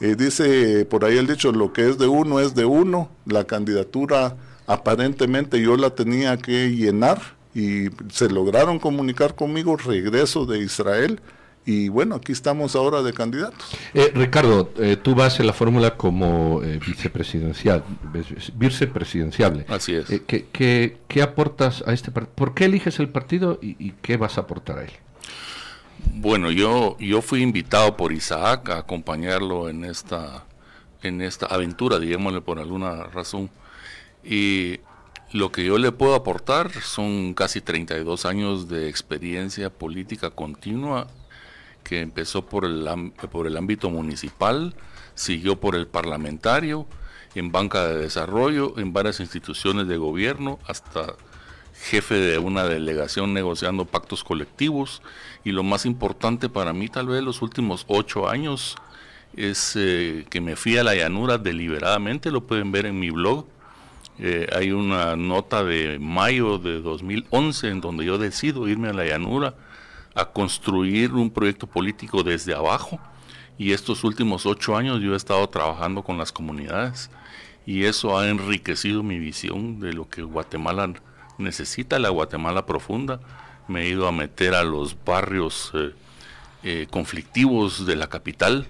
Eh, 0.00 0.16
dice 0.16 0.84
por 0.84 1.04
ahí 1.04 1.16
el 1.16 1.26
dicho, 1.26 1.52
lo 1.52 1.72
que 1.72 1.88
es 1.88 1.98
de 1.98 2.08
uno 2.08 2.40
es 2.40 2.54
de 2.54 2.64
uno. 2.64 3.08
La 3.24 3.44
candidatura 3.44 4.36
aparentemente 4.66 5.60
yo 5.60 5.76
la 5.76 5.90
tenía 5.90 6.36
que 6.36 6.70
llenar 6.70 7.20
y 7.54 7.86
se 8.10 8.30
lograron 8.30 8.78
comunicar 8.78 9.34
conmigo 9.34 9.76
regreso 9.76 10.46
de 10.46 10.58
Israel 10.58 11.20
y 11.64 11.88
bueno, 11.88 12.16
aquí 12.16 12.32
estamos 12.32 12.74
ahora 12.74 13.02
de 13.02 13.12
candidatos. 13.12 13.76
Eh, 13.94 14.10
Ricardo, 14.14 14.70
eh, 14.78 14.96
tú 14.96 15.14
vas 15.14 15.38
en 15.38 15.46
la 15.46 15.52
fórmula 15.52 15.96
como 15.96 16.60
eh, 16.62 16.80
vicepresidencial, 16.84 17.84
vicepresidenciable. 18.54 19.64
Así 19.68 19.94
es. 19.94 20.06
¿qué, 20.26 20.98
qué, 21.06 21.22
aportas 21.22 21.84
a 21.86 21.92
este 21.92 22.10
partido? 22.10 22.34
¿Por 22.34 22.54
qué 22.54 22.64
eliges 22.64 22.98
el 22.98 23.08
partido 23.08 23.60
y, 23.62 23.92
qué 24.02 24.16
vas 24.16 24.38
a 24.38 24.42
aportar 24.42 24.78
a 24.80 24.84
él? 24.84 24.90
Bueno, 26.14 26.50
yo, 26.50 26.96
yo 26.98 27.22
fui 27.22 27.42
invitado 27.42 27.96
por 27.96 28.12
Isaac 28.12 28.70
a 28.70 28.78
acompañarlo 28.78 29.68
en 29.68 29.84
esta, 29.84 30.44
en 31.02 31.20
esta 31.20 31.46
aventura, 31.46 32.00
digámosle 32.00 32.40
por 32.40 32.58
alguna 32.58 33.04
razón. 33.04 33.50
Y 34.24 34.80
lo 35.32 35.52
que 35.52 35.64
yo 35.64 35.78
le 35.78 35.92
puedo 35.92 36.16
aportar 36.16 36.72
son 36.72 37.34
casi 37.34 37.60
32 37.60 38.26
años 38.26 38.68
de 38.68 38.88
experiencia 38.88 39.70
política 39.70 40.30
continua 40.30 41.06
que 41.82 42.00
empezó 42.00 42.46
por 42.46 42.64
el, 42.64 42.88
por 43.30 43.46
el 43.46 43.56
ámbito 43.56 43.90
municipal, 43.90 44.74
siguió 45.14 45.60
por 45.60 45.76
el 45.76 45.86
parlamentario, 45.86 46.86
en 47.34 47.50
banca 47.50 47.88
de 47.88 47.96
desarrollo, 47.96 48.78
en 48.78 48.92
varias 48.92 49.20
instituciones 49.20 49.88
de 49.88 49.96
gobierno, 49.96 50.58
hasta 50.66 51.14
jefe 51.74 52.14
de 52.14 52.38
una 52.38 52.64
delegación 52.64 53.32
negociando 53.32 53.84
pactos 53.84 54.22
colectivos. 54.22 55.02
Y 55.44 55.52
lo 55.52 55.62
más 55.62 55.86
importante 55.86 56.48
para 56.48 56.72
mí, 56.72 56.88
tal 56.88 57.06
vez 57.06 57.22
los 57.22 57.42
últimos 57.42 57.84
ocho 57.88 58.28
años, 58.28 58.76
es 59.36 59.74
eh, 59.76 60.26
que 60.28 60.40
me 60.40 60.56
fui 60.56 60.76
a 60.76 60.84
la 60.84 60.94
llanura 60.94 61.38
deliberadamente, 61.38 62.30
lo 62.30 62.42
pueden 62.42 62.70
ver 62.70 62.86
en 62.86 62.98
mi 62.98 63.10
blog. 63.10 63.46
Eh, 64.18 64.46
hay 64.54 64.72
una 64.72 65.16
nota 65.16 65.64
de 65.64 65.98
mayo 65.98 66.58
de 66.58 66.80
2011 66.80 67.68
en 67.68 67.80
donde 67.80 68.04
yo 68.04 68.18
decido 68.18 68.68
irme 68.68 68.88
a 68.88 68.92
la 68.92 69.06
llanura 69.06 69.54
a 70.14 70.26
construir 70.26 71.12
un 71.12 71.30
proyecto 71.30 71.66
político 71.66 72.22
desde 72.22 72.54
abajo. 72.54 73.00
Y 73.58 73.72
estos 73.72 74.04
últimos 74.04 74.46
ocho 74.46 74.76
años 74.76 75.00
yo 75.00 75.14
he 75.14 75.16
estado 75.16 75.48
trabajando 75.48 76.02
con 76.02 76.18
las 76.18 76.32
comunidades 76.32 77.10
y 77.66 77.84
eso 77.84 78.18
ha 78.18 78.28
enriquecido 78.28 79.02
mi 79.02 79.18
visión 79.18 79.78
de 79.78 79.92
lo 79.92 80.08
que 80.08 80.22
Guatemala 80.22 80.92
necesita, 81.38 81.98
la 81.98 82.08
Guatemala 82.08 82.66
profunda. 82.66 83.20
Me 83.68 83.82
he 83.82 83.88
ido 83.88 84.08
a 84.08 84.12
meter 84.12 84.54
a 84.54 84.64
los 84.64 84.96
barrios 85.04 85.70
eh, 85.74 85.92
eh, 86.64 86.86
conflictivos 86.90 87.86
de 87.86 87.96
la 87.96 88.08
capital. 88.08 88.66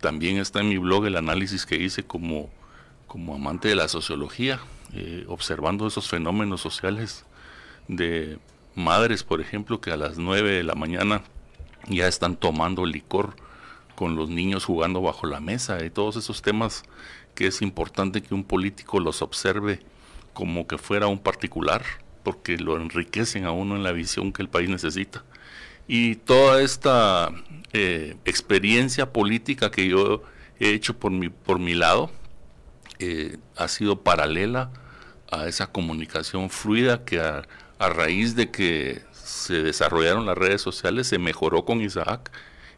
También 0.00 0.38
está 0.38 0.60
en 0.60 0.70
mi 0.70 0.78
blog 0.78 1.06
el 1.06 1.16
análisis 1.16 1.66
que 1.66 1.76
hice 1.76 2.04
como, 2.04 2.50
como 3.06 3.34
amante 3.34 3.68
de 3.68 3.76
la 3.76 3.88
sociología, 3.88 4.60
eh, 4.94 5.24
observando 5.28 5.86
esos 5.86 6.08
fenómenos 6.08 6.60
sociales 6.60 7.24
de 7.88 8.38
madres, 8.74 9.24
por 9.24 9.40
ejemplo, 9.40 9.80
que 9.80 9.90
a 9.90 9.96
las 9.96 10.18
9 10.18 10.50
de 10.50 10.62
la 10.62 10.74
mañana 10.74 11.22
ya 11.88 12.06
están 12.06 12.36
tomando 12.36 12.86
licor 12.86 13.34
con 13.94 14.16
los 14.16 14.28
niños 14.28 14.64
jugando 14.64 15.02
bajo 15.02 15.26
la 15.26 15.40
mesa 15.40 15.84
y 15.84 15.90
todos 15.90 16.16
esos 16.16 16.42
temas 16.42 16.84
que 17.34 17.46
es 17.46 17.62
importante 17.62 18.22
que 18.22 18.34
un 18.34 18.44
político 18.44 19.00
los 19.00 19.22
observe 19.22 19.80
como 20.32 20.66
que 20.66 20.78
fuera 20.78 21.06
un 21.06 21.18
particular, 21.18 21.82
porque 22.22 22.56
lo 22.56 22.76
enriquecen 22.76 23.44
a 23.44 23.52
uno 23.52 23.76
en 23.76 23.82
la 23.82 23.92
visión 23.92 24.32
que 24.32 24.42
el 24.42 24.48
país 24.48 24.68
necesita. 24.68 25.24
Y 25.88 26.16
toda 26.16 26.62
esta 26.62 27.30
eh, 27.72 28.16
experiencia 28.24 29.12
política 29.12 29.70
que 29.70 29.88
yo 29.88 30.22
he 30.58 30.70
hecho 30.70 30.96
por 30.98 31.10
mi, 31.10 31.28
por 31.28 31.58
mi 31.58 31.74
lado 31.74 32.10
eh, 32.98 33.38
ha 33.56 33.68
sido 33.68 34.00
paralela 34.02 34.70
a 35.30 35.48
esa 35.48 35.72
comunicación 35.72 36.50
fluida 36.50 37.04
que 37.04 37.20
a 37.82 37.88
raíz 37.88 38.36
de 38.36 38.50
que 38.50 39.02
se 39.12 39.62
desarrollaron 39.62 40.24
las 40.24 40.38
redes 40.38 40.62
sociales, 40.62 41.08
se 41.08 41.18
mejoró 41.18 41.64
con 41.64 41.80
Isaac 41.80 42.30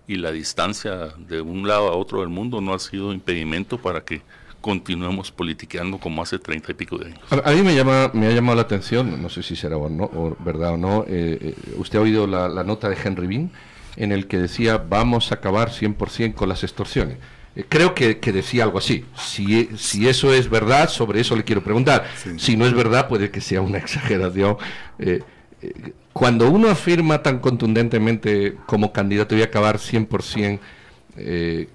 y 0.06 0.16
la 0.16 0.32
distancia 0.32 1.12
de 1.18 1.42
un 1.42 1.68
lado 1.68 1.88
a 1.88 1.96
otro 1.96 2.20
del 2.20 2.30
mundo 2.30 2.62
no 2.62 2.72
ha 2.72 2.78
sido 2.78 3.12
impedimento 3.12 3.76
para 3.76 4.02
que 4.02 4.22
continuemos 4.62 5.30
politiqueando 5.30 5.98
como 5.98 6.22
hace 6.22 6.38
treinta 6.38 6.72
y 6.72 6.74
pico 6.74 6.96
de 6.96 7.08
años. 7.08 7.20
A, 7.30 7.50
mí 7.50 7.62
me 7.62 7.74
llama 7.74 8.10
me 8.14 8.28
ha 8.28 8.30
llamado 8.30 8.56
la 8.56 8.62
atención, 8.62 9.20
no 9.20 9.28
sé 9.28 9.42
si 9.42 9.56
será 9.56 9.76
o 9.76 9.90
no, 9.90 10.04
o 10.04 10.36
verdad 10.42 10.72
o 10.72 10.76
no, 10.78 11.04
eh, 11.06 11.38
eh, 11.38 11.54
usted 11.76 11.98
ha 11.98 12.02
oído 12.02 12.26
la, 12.26 12.48
nota 12.64 12.88
de 12.88 12.96
Henry 12.96 13.26
Bean 13.26 13.50
en 13.96 14.10
el 14.10 14.26
que 14.26 14.38
decía 14.38 14.78
vamos 14.78 15.32
a 15.32 15.34
acabar 15.34 15.68
100% 15.68 16.34
con 16.34 16.48
las 16.48 16.62
extorsiones. 16.62 17.18
Eh, 17.56 17.64
creo 17.68 17.94
que, 17.94 18.14
decía 18.14 18.64
algo 18.64 18.78
así. 18.78 19.04
Si, 19.16 19.68
si 19.76 20.08
eso 20.08 20.32
es 20.32 20.48
verdad, 20.50 20.88
sobre 20.88 21.20
eso 21.20 21.36
le 21.36 21.44
quiero 21.44 21.62
preguntar. 21.62 22.04
Si 22.36 22.56
no 22.56 22.66
es 22.66 22.74
verdad, 22.74 23.08
puede 23.08 23.30
que 23.30 23.40
sea 23.40 23.60
una 23.60 23.78
exageración. 23.84 24.56
Eh, 24.98 25.22
eh, 25.62 25.92
cuando 26.12 26.50
uno 26.50 26.68
afirma 26.68 27.22
tan 27.22 27.40
contundentemente 27.40 28.56
como 28.66 28.92
candidato 28.92 29.34
voy 29.34 29.42
a 29.42 29.46
acabar 29.46 29.78
100% 29.78 30.60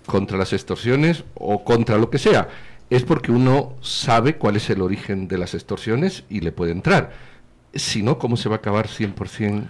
contra 0.06 0.38
las 0.38 0.52
extorsiones 0.52 1.24
o 1.34 1.64
contra 1.64 1.98
lo 1.98 2.10
que 2.10 2.18
sea, 2.18 2.50
es 2.90 3.04
porque 3.04 3.32
uno 3.32 3.76
sabe 3.82 4.38
cuál 4.38 4.58
es 4.58 4.70
el 4.70 4.82
origen 4.82 5.28
de 5.30 5.38
las 5.38 5.54
extorsiones 5.54 6.24
y 6.30 6.42
le 6.42 6.52
puede 6.52 6.72
entrar. 6.72 7.12
Si 7.74 8.02
no, 8.02 8.18
¿cómo 8.18 8.36
se 8.36 8.50
va 8.50 8.56
a 8.56 8.58
acabar 8.60 8.88
100%? 8.88 9.66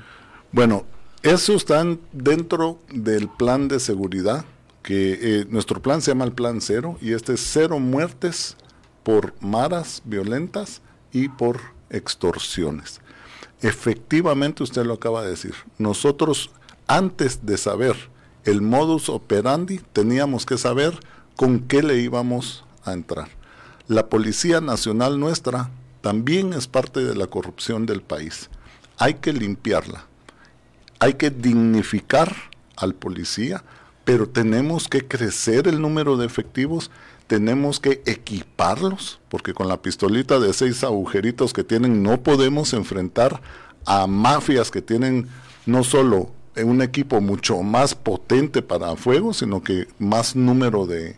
Bueno, 0.51 0.85
eso 1.21 1.53
está 1.55 1.85
dentro 2.11 2.79
del 2.91 3.27
plan 3.27 3.67
de 3.67 3.79
seguridad 3.79 4.45
que 4.89 5.19
eh, 5.21 5.45
nuestro 5.51 5.83
plan 5.83 6.01
se 6.01 6.09
llama 6.09 6.25
el 6.25 6.31
Plan 6.31 6.61
Cero 6.61 6.97
y 6.99 7.13
este 7.13 7.33
es 7.33 7.41
cero 7.41 7.77
muertes 7.77 8.57
por 9.03 9.35
maras 9.39 10.01
violentas 10.03 10.81
y 11.11 11.29
por 11.29 11.59
extorsiones. 11.91 12.99
Efectivamente, 13.61 14.63
usted 14.63 14.83
lo 14.87 14.95
acaba 14.95 15.21
de 15.21 15.29
decir. 15.29 15.53
Nosotros, 15.77 16.49
antes 16.87 17.45
de 17.45 17.59
saber 17.59 17.95
el 18.45 18.63
modus 18.63 19.09
operandi, 19.09 19.79
teníamos 19.93 20.47
que 20.47 20.57
saber 20.57 20.99
con 21.35 21.59
qué 21.59 21.83
le 21.83 21.99
íbamos 21.99 22.65
a 22.83 22.93
entrar. 22.93 23.29
La 23.87 24.09
Policía 24.09 24.59
Nacional 24.59 25.19
nuestra 25.19 25.69
también 26.01 26.51
es 26.53 26.67
parte 26.67 27.03
de 27.03 27.13
la 27.13 27.27
corrupción 27.27 27.85
del 27.85 28.01
país. 28.01 28.49
Hay 28.97 29.13
que 29.13 29.33
limpiarla. 29.33 30.07
Hay 30.97 31.13
que 31.13 31.29
dignificar 31.29 32.35
al 32.75 32.95
policía 32.95 33.63
pero 34.09 34.27
tenemos 34.27 34.87
que 34.87 35.07
crecer 35.07 35.67
el 35.67 35.83
número 35.83 36.17
de 36.17 36.25
efectivos, 36.25 36.89
tenemos 37.27 37.79
que 37.79 38.01
equiparlos, 38.07 39.19
porque 39.29 39.53
con 39.53 39.67
la 39.67 39.83
pistolita 39.83 40.39
de 40.39 40.51
seis 40.51 40.83
agujeritos 40.83 41.53
que 41.53 41.63
tienen 41.63 42.01
no 42.01 42.19
podemos 42.23 42.73
enfrentar 42.73 43.39
a 43.85 44.07
mafias 44.07 44.71
que 44.71 44.81
tienen 44.81 45.27
no 45.67 45.83
solo 45.83 46.31
un 46.55 46.81
equipo 46.81 47.21
mucho 47.21 47.61
más 47.61 47.93
potente 47.93 48.63
para 48.63 48.95
fuego, 48.95 49.31
sino 49.31 49.61
que 49.61 49.87
más 49.99 50.35
número 50.35 50.87
de... 50.87 51.15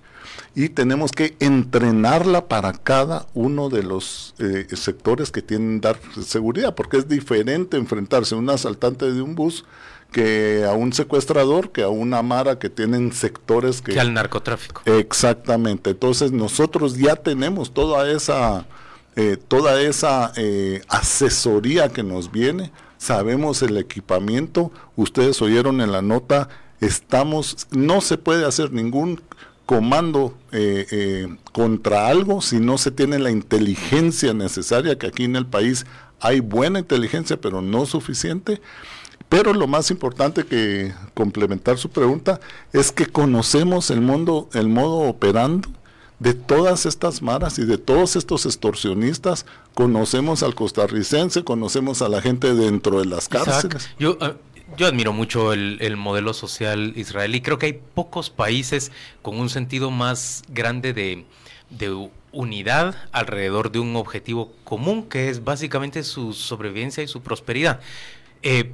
Y 0.53 0.69
tenemos 0.69 1.11
que 1.11 1.35
entrenarla 1.39 2.47
para 2.47 2.73
cada 2.73 3.25
uno 3.33 3.69
de 3.69 3.83
los 3.83 4.35
eh, 4.39 4.67
sectores 4.73 5.31
que 5.31 5.41
tienen 5.41 5.79
dar 5.79 5.97
seguridad, 6.21 6.75
porque 6.75 6.97
es 6.97 7.07
diferente 7.07 7.77
enfrentarse 7.77 8.35
a 8.35 8.37
un 8.37 8.49
asaltante 8.49 9.11
de 9.11 9.21
un 9.21 9.35
bus 9.35 9.63
que 10.11 10.65
a 10.67 10.73
un 10.73 10.91
secuestrador, 10.91 11.71
que 11.71 11.83
a 11.83 11.89
una 11.89 12.21
mara 12.21 12.59
que 12.59 12.69
tienen 12.69 13.13
sectores 13.13 13.81
que... 13.81 13.93
Que 13.93 13.99
al 13.99 14.13
narcotráfico. 14.13 14.81
Exactamente. 14.85 15.91
Entonces 15.91 16.33
nosotros 16.33 16.97
ya 16.97 17.15
tenemos 17.15 17.73
toda 17.73 18.11
esa, 18.11 18.65
eh, 19.15 19.37
toda 19.47 19.81
esa 19.81 20.33
eh, 20.35 20.81
asesoría 20.89 21.89
que 21.89 22.03
nos 22.03 22.29
viene, 22.29 22.71
sabemos 22.97 23.61
el 23.61 23.77
equipamiento, 23.77 24.71
ustedes 24.97 25.41
oyeron 25.41 25.79
en 25.79 25.93
la 25.93 26.01
nota, 26.01 26.49
estamos, 26.81 27.67
no 27.71 28.01
se 28.01 28.17
puede 28.17 28.45
hacer 28.45 28.73
ningún 28.73 29.21
comando 29.71 30.37
eh, 30.51 31.33
contra 31.53 32.09
algo 32.09 32.41
si 32.41 32.59
no 32.59 32.77
se 32.77 32.91
tiene 32.91 33.19
la 33.19 33.31
inteligencia 33.31 34.33
necesaria, 34.33 34.97
que 34.97 35.07
aquí 35.07 35.23
en 35.23 35.37
el 35.37 35.45
país 35.45 35.85
hay 36.19 36.41
buena 36.41 36.79
inteligencia, 36.79 37.39
pero 37.39 37.61
no 37.61 37.85
suficiente. 37.85 38.59
Pero 39.29 39.53
lo 39.53 39.67
más 39.67 39.89
importante 39.89 40.43
que 40.43 40.91
complementar 41.13 41.77
su 41.77 41.87
pregunta 41.87 42.41
es 42.73 42.91
que 42.91 43.05
conocemos 43.05 43.91
el 43.91 44.01
mundo, 44.01 44.49
el 44.51 44.67
modo 44.67 45.07
operando 45.07 45.69
de 46.19 46.33
todas 46.33 46.85
estas 46.85 47.21
maras 47.21 47.57
y 47.57 47.63
de 47.63 47.77
todos 47.77 48.17
estos 48.17 48.45
extorsionistas. 48.45 49.45
Conocemos 49.73 50.43
al 50.43 50.53
costarricense, 50.53 51.45
conocemos 51.45 52.01
a 52.01 52.09
la 52.09 52.21
gente 52.21 52.53
dentro 52.55 52.99
de 52.99 53.05
las 53.05 53.29
cárceles. 53.29 53.89
yo, 53.97 54.17
ah, 54.19 54.33
yo 54.77 54.87
admiro 54.87 55.13
mucho 55.13 55.53
el, 55.53 55.97
modelo 55.97 56.33
social 56.33 56.93
israelí. 56.95 57.41
Creo 57.41 57.57
que 57.57 57.67
hay 57.67 57.73
pocos 57.73 58.29
países 58.29 58.91
con 59.21 59.39
un 59.39 59.49
sentido 59.49 59.91
más 59.91 60.43
grande 60.49 60.93
de, 60.93 61.25
unidad 62.33 62.95
alrededor 63.11 63.71
de 63.71 63.79
un 63.79 63.95
objetivo 63.97 64.53
común 64.63 65.03
que 65.03 65.29
es 65.29 65.43
básicamente 65.43 66.03
su 66.03 66.33
sobrevivencia 66.33 67.03
y 67.03 67.07
su 67.07 67.21
prosperidad. 67.21 67.81
Eh, 68.41 68.71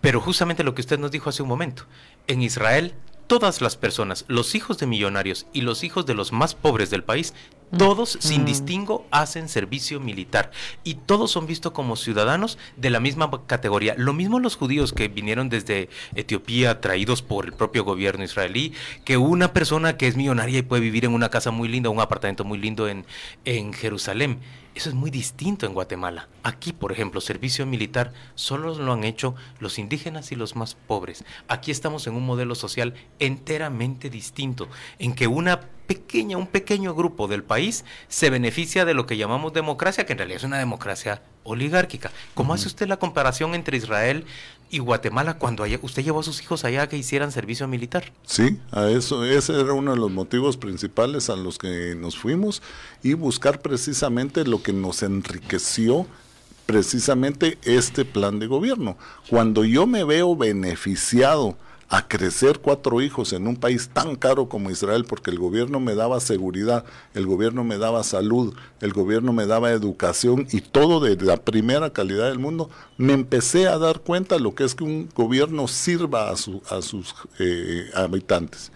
pero 0.00 0.20
justamente 0.20 0.64
lo 0.64 0.74
que 0.74 0.82
usted 0.82 0.98
nos 0.98 1.10
dijo 1.10 1.28
hace 1.28 1.42
un 1.42 1.48
momento, 1.48 1.86
en 2.26 2.42
Israel 2.42 2.94
todas 3.26 3.60
las 3.60 3.76
personas, 3.76 4.24
los 4.28 4.54
hijos 4.54 4.78
de 4.78 4.86
millonarios 4.86 5.46
y 5.52 5.62
los 5.62 5.84
hijos 5.84 6.06
de 6.06 6.14
los 6.14 6.32
más 6.32 6.54
pobres 6.54 6.90
del 6.90 7.02
país, 7.02 7.34
Todos, 7.76 8.18
sin 8.20 8.44
distingo, 8.44 9.06
hacen 9.10 9.48
servicio 9.48 9.98
militar 9.98 10.50
y 10.84 10.94
todos 10.94 11.30
son 11.30 11.46
vistos 11.46 11.72
como 11.72 11.96
ciudadanos 11.96 12.58
de 12.76 12.90
la 12.90 13.00
misma 13.00 13.30
categoría. 13.46 13.94
Lo 13.96 14.12
mismo 14.12 14.40
los 14.40 14.56
judíos 14.56 14.92
que 14.92 15.08
vinieron 15.08 15.48
desde 15.48 15.88
Etiopía, 16.14 16.80
traídos 16.80 17.22
por 17.22 17.46
el 17.46 17.52
propio 17.52 17.84
gobierno 17.84 18.24
israelí, 18.24 18.74
que 19.04 19.16
una 19.16 19.52
persona 19.52 19.96
que 19.96 20.06
es 20.06 20.16
millonaria 20.16 20.58
y 20.58 20.62
puede 20.62 20.82
vivir 20.82 21.06
en 21.06 21.14
una 21.14 21.30
casa 21.30 21.50
muy 21.50 21.68
linda, 21.68 21.88
un 21.88 22.00
apartamento 22.00 22.44
muy 22.44 22.58
lindo 22.58 22.88
en, 22.88 23.06
en 23.44 23.72
Jerusalén. 23.72 24.38
Eso 24.74 24.88
es 24.88 24.94
muy 24.94 25.10
distinto 25.10 25.66
en 25.66 25.74
Guatemala. 25.74 26.28
Aquí, 26.42 26.72
por 26.72 26.92
ejemplo, 26.92 27.20
servicio 27.20 27.66
militar 27.66 28.12
solo 28.34 28.74
lo 28.74 28.92
han 28.92 29.04
hecho 29.04 29.34
los 29.58 29.78
indígenas 29.78 30.32
y 30.32 30.36
los 30.36 30.56
más 30.56 30.74
pobres. 30.74 31.24
Aquí 31.46 31.70
estamos 31.70 32.06
en 32.06 32.14
un 32.14 32.24
modelo 32.24 32.54
social 32.54 32.94
enteramente 33.18 34.08
distinto, 34.08 34.68
en 34.98 35.14
que 35.14 35.26
una 35.26 35.60
pequeña, 35.86 36.38
un 36.38 36.46
pequeño 36.46 36.94
grupo 36.94 37.28
del 37.28 37.44
país 37.44 37.84
se 38.08 38.30
beneficia 38.30 38.86
de 38.86 38.94
lo 38.94 39.04
que 39.04 39.18
llamamos 39.18 39.52
democracia, 39.52 40.06
que 40.06 40.12
en 40.12 40.18
realidad 40.18 40.38
es 40.38 40.44
una 40.44 40.58
democracia 40.58 41.20
oligárquica. 41.44 42.10
¿Cómo 42.34 42.54
hace 42.54 42.68
usted 42.68 42.88
la 42.88 42.98
comparación 42.98 43.54
entre 43.54 43.76
Israel 43.76 44.24
y 44.72 44.78
Guatemala 44.78 45.38
cuando 45.38 45.64
usted 45.82 46.02
llevó 46.02 46.20
a 46.20 46.22
sus 46.24 46.42
hijos 46.42 46.64
allá 46.64 46.88
que 46.88 46.96
hicieran 46.96 47.30
servicio 47.30 47.68
militar? 47.68 48.10
Sí, 48.24 48.58
a 48.72 48.88
eso, 48.88 49.22
ese 49.24 49.60
era 49.60 49.74
uno 49.74 49.92
de 49.92 49.98
los 49.98 50.10
motivos 50.10 50.56
principales 50.56 51.28
a 51.28 51.36
los 51.36 51.58
que 51.58 51.94
nos 51.94 52.16
fuimos 52.16 52.62
y 53.02 53.12
buscar 53.12 53.60
precisamente 53.60 54.44
lo 54.46 54.62
que 54.62 54.72
nos 54.72 55.02
enriqueció 55.02 56.06
precisamente 56.64 57.58
este 57.64 58.06
plan 58.06 58.38
de 58.38 58.46
gobierno. 58.46 58.96
Cuando 59.28 59.64
yo 59.64 59.86
me 59.86 60.04
veo 60.04 60.34
beneficiado, 60.34 61.54
a 61.92 62.08
crecer 62.08 62.60
cuatro 62.60 63.02
hijos 63.02 63.34
en 63.34 63.46
un 63.46 63.56
país 63.56 63.90
tan 63.92 64.16
caro 64.16 64.48
como 64.48 64.70
Israel, 64.70 65.04
porque 65.06 65.30
el 65.30 65.38
gobierno 65.38 65.78
me 65.78 65.94
daba 65.94 66.20
seguridad, 66.20 66.86
el 67.12 67.26
gobierno 67.26 67.64
me 67.64 67.76
daba 67.76 68.02
salud, 68.02 68.54
el 68.80 68.94
gobierno 68.94 69.34
me 69.34 69.44
daba 69.44 69.72
educación 69.72 70.46
y 70.52 70.62
todo 70.62 71.00
de 71.00 71.22
la 71.22 71.36
primera 71.36 71.92
calidad 71.92 72.30
del 72.30 72.38
mundo, 72.38 72.70
me 72.96 73.12
empecé 73.12 73.68
a 73.68 73.76
dar 73.76 74.00
cuenta 74.00 74.38
lo 74.38 74.54
que 74.54 74.64
es 74.64 74.74
que 74.74 74.84
un 74.84 75.10
gobierno 75.14 75.68
sirva 75.68 76.30
a, 76.30 76.32
a 76.32 76.36
sus 76.80 77.14
eh, 77.38 77.90
habitantes. 77.94 78.72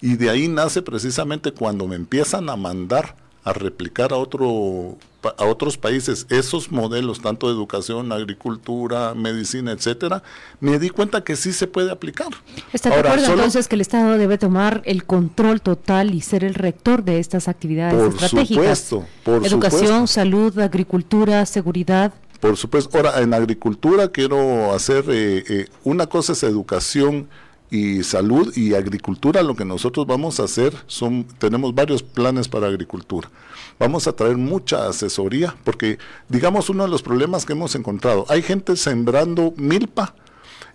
Y 0.00 0.16
de 0.16 0.30
ahí 0.30 0.48
nace 0.48 0.80
precisamente 0.80 1.52
cuando 1.52 1.86
me 1.86 1.96
empiezan 1.96 2.48
a 2.48 2.56
mandar 2.56 3.16
a 3.46 3.52
replicar 3.52 4.12
a 4.12 4.16
otro 4.16 4.98
a 5.38 5.44
otros 5.44 5.76
países 5.76 6.26
esos 6.30 6.70
modelos, 6.70 7.20
tanto 7.20 7.48
de 7.48 7.54
educación, 7.54 8.12
agricultura, 8.12 9.12
medicina, 9.14 9.72
etcétera, 9.72 10.22
me 10.60 10.78
di 10.78 10.90
cuenta 10.90 11.24
que 11.24 11.34
sí 11.34 11.52
se 11.52 11.66
puede 11.66 11.90
aplicar. 11.90 12.28
¿Está 12.72 12.90
de 12.90 12.96
acuerdo 12.96 13.32
entonces 13.32 13.66
que 13.66 13.74
el 13.74 13.80
Estado 13.80 14.18
debe 14.18 14.38
tomar 14.38 14.82
el 14.84 15.04
control 15.04 15.60
total 15.60 16.14
y 16.14 16.20
ser 16.20 16.44
el 16.44 16.54
rector 16.54 17.02
de 17.02 17.18
estas 17.18 17.48
actividades 17.48 17.94
por 17.94 18.08
estratégicas? 18.08 18.78
Supuesto, 18.78 19.06
por 19.24 19.44
Educación, 19.44 20.06
salud, 20.06 20.56
agricultura, 20.60 21.44
seguridad. 21.46 22.14
Por 22.38 22.56
supuesto. 22.56 22.96
Ahora, 22.96 23.20
en 23.20 23.34
agricultura 23.34 24.08
quiero 24.08 24.72
hacer, 24.72 25.06
eh, 25.08 25.44
eh, 25.48 25.68
una 25.82 26.06
cosa 26.06 26.34
es 26.34 26.42
educación, 26.44 27.28
y 27.70 28.02
salud 28.02 28.56
y 28.56 28.74
agricultura, 28.74 29.42
lo 29.42 29.56
que 29.56 29.64
nosotros 29.64 30.06
vamos 30.06 30.40
a 30.40 30.44
hacer 30.44 30.72
son, 30.86 31.24
tenemos 31.38 31.74
varios 31.74 32.02
planes 32.02 32.48
para 32.48 32.68
agricultura. 32.68 33.30
Vamos 33.78 34.06
a 34.06 34.12
traer 34.14 34.36
mucha 34.36 34.88
asesoría, 34.88 35.56
porque 35.64 35.98
digamos 36.28 36.70
uno 36.70 36.84
de 36.84 36.90
los 36.90 37.02
problemas 37.02 37.44
que 37.44 37.52
hemos 37.52 37.74
encontrado, 37.74 38.24
hay 38.28 38.42
gente 38.42 38.76
sembrando 38.76 39.52
milpa 39.56 40.14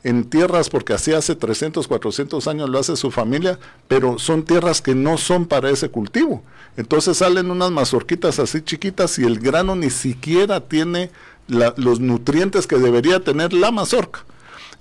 en 0.03 0.24
tierras 0.24 0.69
porque 0.69 0.93
así 0.93 1.13
hace 1.13 1.36
300, 1.36 1.88
400 1.88 2.48
años 2.48 2.69
lo 2.69 2.79
hace 2.79 2.95
su 2.95 3.12
familia, 3.12 3.60
pero 3.88 4.17
son 4.19 4.43
tierras 4.43 4.81
que 4.81 4.95
no 4.95 5.17
son 5.17 5.45
para 5.45 5.69
ese 5.69 5.89
cultivo. 5.89 6.43
Entonces 6.77 7.17
salen 7.17 7.51
unas 7.51 7.71
mazorquitas 7.71 8.39
así 8.39 8.62
chiquitas 8.62 9.19
y 9.19 9.24
el 9.24 9.39
grano 9.39 9.75
ni 9.75 9.89
siquiera 9.89 10.62
tiene 10.62 11.12
los 11.48 12.00
nutrientes 12.00 12.65
que 12.65 12.77
debería 12.77 13.19
tener 13.19 13.53
la 13.53 13.71
mazorca. 13.71 14.25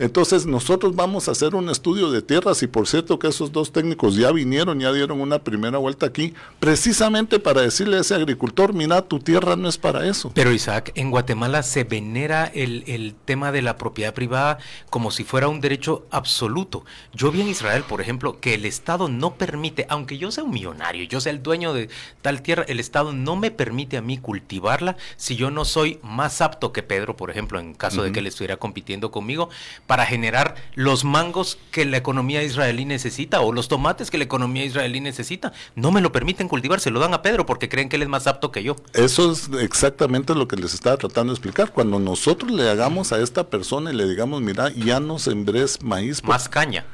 Entonces 0.01 0.47
nosotros 0.47 0.97
vamos 0.97 1.29
a 1.29 1.33
hacer 1.33 1.55
un 1.55 1.69
estudio 1.69 2.11
de 2.11 2.23
tierras 2.23 2.63
y 2.63 2.67
por 2.67 2.89
cierto 2.89 3.19
que 3.19 3.29
esos 3.29 3.53
dos 3.53 3.71
técnicos 3.71 4.17
ya 4.17 4.33
vinieron, 4.33 4.81
ya 4.81 4.95
dieron 4.95 5.21
una 5.21 5.41
primera 5.41 5.77
vuelta 5.77 6.07
aquí, 6.07 6.33
precisamente 6.59 7.39
para 7.39 7.61
decirle 7.61 7.99
a 7.99 8.01
ese 8.01 8.15
agricultor, 8.15 8.73
mira, 8.73 9.03
tu 9.03 9.19
tierra 9.19 9.57
no 9.57 9.69
es 9.69 9.77
para 9.77 10.07
eso. 10.07 10.33
Pero 10.35 10.53
Isaac, 10.53 10.93
en 10.95 11.11
Guatemala 11.11 11.63
se 11.63 11.85
venera 11.85 12.47
el, 12.47 12.83
el 12.87 13.15
tema 13.27 13.53
de 13.53 13.61
la 13.61 13.77
propiedad 13.77 14.15
privada 14.15 14.57
como 14.89 15.11
si 15.11 15.23
fuera 15.23 15.49
un 15.49 15.61
derecho 15.61 16.07
absoluto. 16.11 16.83
Yo 17.13 17.31
vi 17.31 17.43
en 17.43 17.49
Israel, 17.49 17.85
por 17.87 18.01
ejemplo, 18.01 18.41
que 18.41 18.55
el 18.55 18.65
Estado 18.65 19.11
no 19.11 19.35
permite, 19.35 19.85
aunque 19.91 20.17
yo 20.17 20.31
sea 20.31 20.45
un 20.45 20.51
millonario, 20.51 21.05
yo 21.05 21.21
sea 21.21 21.31
el 21.31 21.43
dueño 21.43 21.75
de 21.75 21.91
tal 22.23 22.41
tierra, 22.41 22.65
el 22.69 22.81
Estado 22.81 23.13
no 23.13 23.37
me 23.37 23.51
permite 23.51 23.99
a 23.99 24.01
mí 24.01 24.17
cultivarla 24.17 24.97
si 25.19 25.37
yo 25.37 25.51
no 25.51 25.67
soy 25.67 25.99
más 26.03 26.41
apto 26.41 26.73
que 26.73 26.83
Pedro, 26.83 27.19
por 27.19 27.31
ejemplo, 27.31 27.61
en 27.61 27.75
caso 27.75 28.03
de 28.03 28.13
que 28.13 28.21
él 28.21 28.27
estuviera 28.27 28.57
compitiendo 28.57 29.11
conmigo, 29.11 29.51
para 29.91 30.07
generar 30.07 30.55
los 30.77 31.03
mangos 31.05 31.59
que 31.73 31.85
la 31.85 31.97
economía 31.97 32.45
israelí 32.45 32.85
necesita 32.85 33.41
o 33.41 33.53
los 33.53 33.67
tomates 33.67 34.09
que 34.09 34.19
la 34.19 34.23
economía 34.23 34.65
israelí 34.65 35.01
necesita. 35.01 35.53
No 35.75 35.91
me 35.91 36.01
lo 36.01 36.13
permiten 36.13 36.47
cultivar, 36.47 36.79
se 36.79 36.93
lo 36.93 37.01
dan 37.01 37.13
a 37.13 37.23
Pedro 37.23 37.45
porque 37.45 37.69
creen 37.69 37.89
que 37.89 37.97
él 37.97 38.03
es 38.03 38.09
más 38.09 38.29
apto 38.29 38.53
que 38.53 38.63
yo. 38.63 38.77
Eso 38.93 39.33
es 39.33 39.51
exactamente 39.59 40.37
lo 40.37 40.47
que 40.47 40.55
les 40.55 40.75
estaba 40.75 40.97
tratando 40.97 41.33
de 41.33 41.39
explicar. 41.39 41.73
Cuando 41.73 41.99
nosotros 41.99 42.53
le 42.53 42.71
hagamos 42.71 43.13
a 43.13 43.21
esta 43.21 43.51
persona 43.51 43.91
y 43.91 43.97
le 43.97 44.09
digamos, 44.09 44.41
mira, 44.43 44.71
ya 44.77 45.01
no 45.01 45.19
sembres 45.19 45.83
maíz. 45.83 46.23
Más 46.23 46.49
caña. 46.49 46.85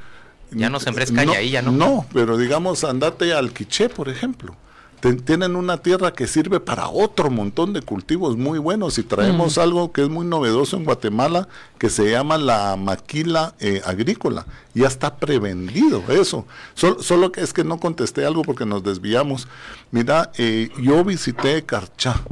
Ya 0.50 0.70
no 0.70 0.80
sembres 0.80 1.12
caña, 1.12 1.36
ahí 1.36 1.50
ya 1.50 1.60
no. 1.60 1.72
No, 1.72 2.06
pero 2.14 2.38
digamos, 2.38 2.82
andate 2.82 3.34
al 3.34 3.52
quiché, 3.52 3.90
por 3.90 4.08
ejemplo 4.08 4.56
tienen 5.00 5.56
una 5.56 5.78
tierra 5.78 6.12
que 6.12 6.26
sirve 6.26 6.60
para 6.60 6.88
otro 6.88 7.30
montón 7.30 7.72
de 7.72 7.82
cultivos 7.82 8.36
muy 8.36 8.58
buenos 8.58 8.98
y 8.98 9.02
traemos 9.02 9.56
mm. 9.56 9.60
algo 9.60 9.92
que 9.92 10.02
es 10.02 10.08
muy 10.08 10.26
novedoso 10.26 10.76
en 10.76 10.84
Guatemala 10.84 11.48
que 11.78 11.90
se 11.90 12.10
llama 12.10 12.38
la 12.38 12.76
maquila 12.76 13.54
eh, 13.60 13.82
agrícola. 13.84 14.46
Ya 14.74 14.88
está 14.88 15.16
prevendido 15.16 16.02
eso. 16.08 16.46
solo 16.74 17.32
que 17.32 17.42
es 17.42 17.52
que 17.52 17.64
no 17.64 17.78
contesté 17.78 18.24
algo 18.24 18.42
porque 18.42 18.66
nos 18.66 18.82
desviamos. 18.82 19.48
Mira, 19.90 20.32
eh, 20.38 20.70
yo 20.80 21.04
visité 21.04 21.64
Carchá 21.64 22.22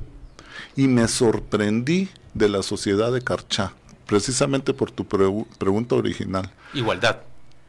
y 0.76 0.88
me 0.88 1.06
sorprendí 1.08 2.08
de 2.32 2.48
la 2.48 2.62
sociedad 2.62 3.12
de 3.12 3.22
Carchá, 3.22 3.72
precisamente 4.06 4.74
por 4.74 4.90
tu 4.90 5.04
pregunta 5.06 5.94
original. 5.94 6.50
Igualdad 6.72 7.18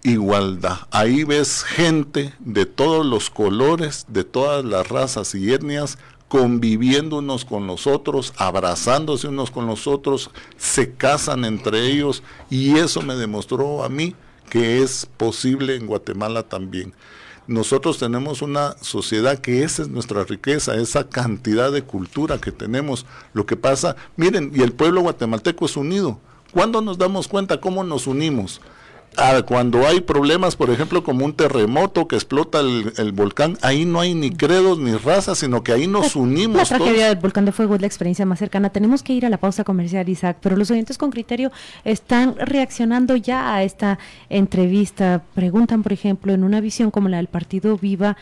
igualdad. 0.05 0.77
Ahí 0.91 1.23
ves 1.23 1.63
gente 1.63 2.33
de 2.39 2.65
todos 2.65 3.05
los 3.05 3.29
colores, 3.29 4.05
de 4.07 4.23
todas 4.23 4.63
las 4.63 4.87
razas 4.87 5.33
y 5.35 5.51
etnias, 5.51 5.97
conviviendo 6.27 7.17
unos 7.17 7.43
con 7.43 7.67
los 7.67 7.87
otros, 7.87 8.33
abrazándose 8.37 9.27
unos 9.27 9.51
con 9.51 9.67
los 9.67 9.87
otros, 9.87 10.29
se 10.57 10.93
casan 10.93 11.43
entre 11.43 11.87
ellos 11.87 12.23
y 12.49 12.77
eso 12.77 13.01
me 13.01 13.15
demostró 13.15 13.83
a 13.83 13.89
mí 13.89 14.15
que 14.49 14.81
es 14.81 15.07
posible 15.17 15.75
en 15.75 15.87
Guatemala 15.87 16.43
también. 16.43 16.93
Nosotros 17.47 17.99
tenemos 17.99 18.41
una 18.41 18.75
sociedad 18.81 19.37
que 19.39 19.63
esa 19.63 19.83
es 19.83 19.87
nuestra 19.87 20.23
riqueza, 20.23 20.75
esa 20.75 21.09
cantidad 21.09 21.71
de 21.71 21.83
cultura 21.83 22.39
que 22.39 22.51
tenemos. 22.51 23.05
Lo 23.33 23.45
que 23.45 23.55
pasa, 23.55 23.95
miren, 24.15 24.51
y 24.53 24.61
el 24.61 24.73
pueblo 24.73 25.01
guatemalteco 25.01 25.65
es 25.65 25.77
unido. 25.77 26.19
¿Cuándo 26.51 26.81
nos 26.81 26.97
damos 26.97 27.27
cuenta 27.27 27.59
cómo 27.59 27.83
nos 27.83 28.07
unimos? 28.07 28.61
Cuando 29.45 29.87
hay 29.87 30.01
problemas, 30.01 30.55
por 30.55 30.69
ejemplo, 30.69 31.03
como 31.03 31.25
un 31.25 31.33
terremoto 31.33 32.07
que 32.07 32.15
explota 32.15 32.59
el, 32.59 33.11
volcán, 33.13 33.57
ahí 33.61 33.85
no 33.85 33.99
hay 33.99 34.13
ni 34.13 34.31
credos 34.31 34.77
ni 34.79 34.95
razas, 34.95 35.39
sino 35.39 35.63
que 35.63 35.71
ahí 35.71 35.87
nos 35.87 36.15
unimos. 36.15 36.57
La 36.57 36.77
tragedia 36.77 37.07
del 37.07 37.17
volcán 37.17 37.45
de 37.45 37.51
fuego 37.51 37.75
es 37.75 37.81
la 37.81 37.87
experiencia 37.87 38.25
más 38.25 38.39
cercana. 38.39 38.69
Tenemos 38.69 39.03
que 39.03 39.13
ir 39.13 39.25
a 39.25 39.29
la 39.29 39.37
pausa 39.37 39.63
comercial, 39.63 40.07
Isaac, 40.09 40.37
pero 40.41 40.57
los 40.57 40.71
oyentes 40.71 40.97
con 40.97 41.11
criterio 41.11 41.51
están 41.83 42.35
reaccionando 42.37 43.15
ya 43.15 43.55
a 43.55 43.63
esta 43.63 43.99
entrevista. 44.29 45.23
Preguntan, 45.33 45.83
por 45.83 45.93
ejemplo, 45.93 46.33
en 46.33 46.43
una 46.43 46.61
visión 46.61 46.91
como 46.91 47.09
la 47.09 47.17
del 47.17 47.27
Partido 47.27 47.77
Viva, 47.77 48.17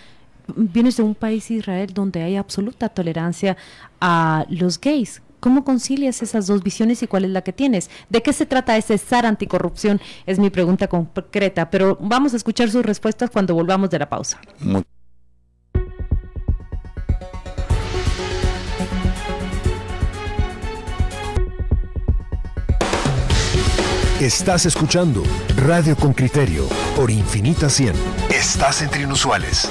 vienes 0.56 0.98
de 0.98 1.04
un 1.04 1.16
país, 1.16 1.50
Israel, 1.52 1.94
donde 1.94 2.22
hay 2.22 2.36
absoluta 2.36 2.90
tolerancia 2.90 3.58
a 4.02 4.46
los 4.50 4.80
gays. 4.80 5.22
¿Cómo 5.44 5.66
concilias 5.66 6.22
esas 6.22 6.48
dos 6.48 6.64
visiones 6.64 7.04
y 7.04 7.08
cuál 7.08 7.26
es 7.26 7.32
la 7.32 7.42
que 7.42 7.52
tienes? 7.52 7.90
¿De 8.08 8.24
qué 8.24 8.32
se 8.32 8.46
trata 8.46 8.78
ese 8.78 8.98
SAR 8.98 9.26
anticorrupción? 9.26 10.00
Es 10.26 10.40
mi 10.40 10.50
pregunta 10.50 10.88
concreta, 10.88 11.70
pero 11.70 11.98
vamos 12.00 12.32
a 12.34 12.38
escuchar 12.38 12.72
sus 12.72 12.86
respuestas 12.86 13.30
cuando 13.30 13.54
volvamos 13.54 13.90
de 13.90 14.00
la 14.00 14.08
pausa. 14.08 14.40
Estás 24.22 24.66
escuchando 24.66 25.24
Radio 25.58 25.98
con 25.98 26.14
Criterio 26.14 26.70
por 26.96 27.12
Infinita 27.12 27.70
100. 27.70 27.94
Estás 28.30 28.82
entre 28.82 29.04
inusuales. 29.04 29.70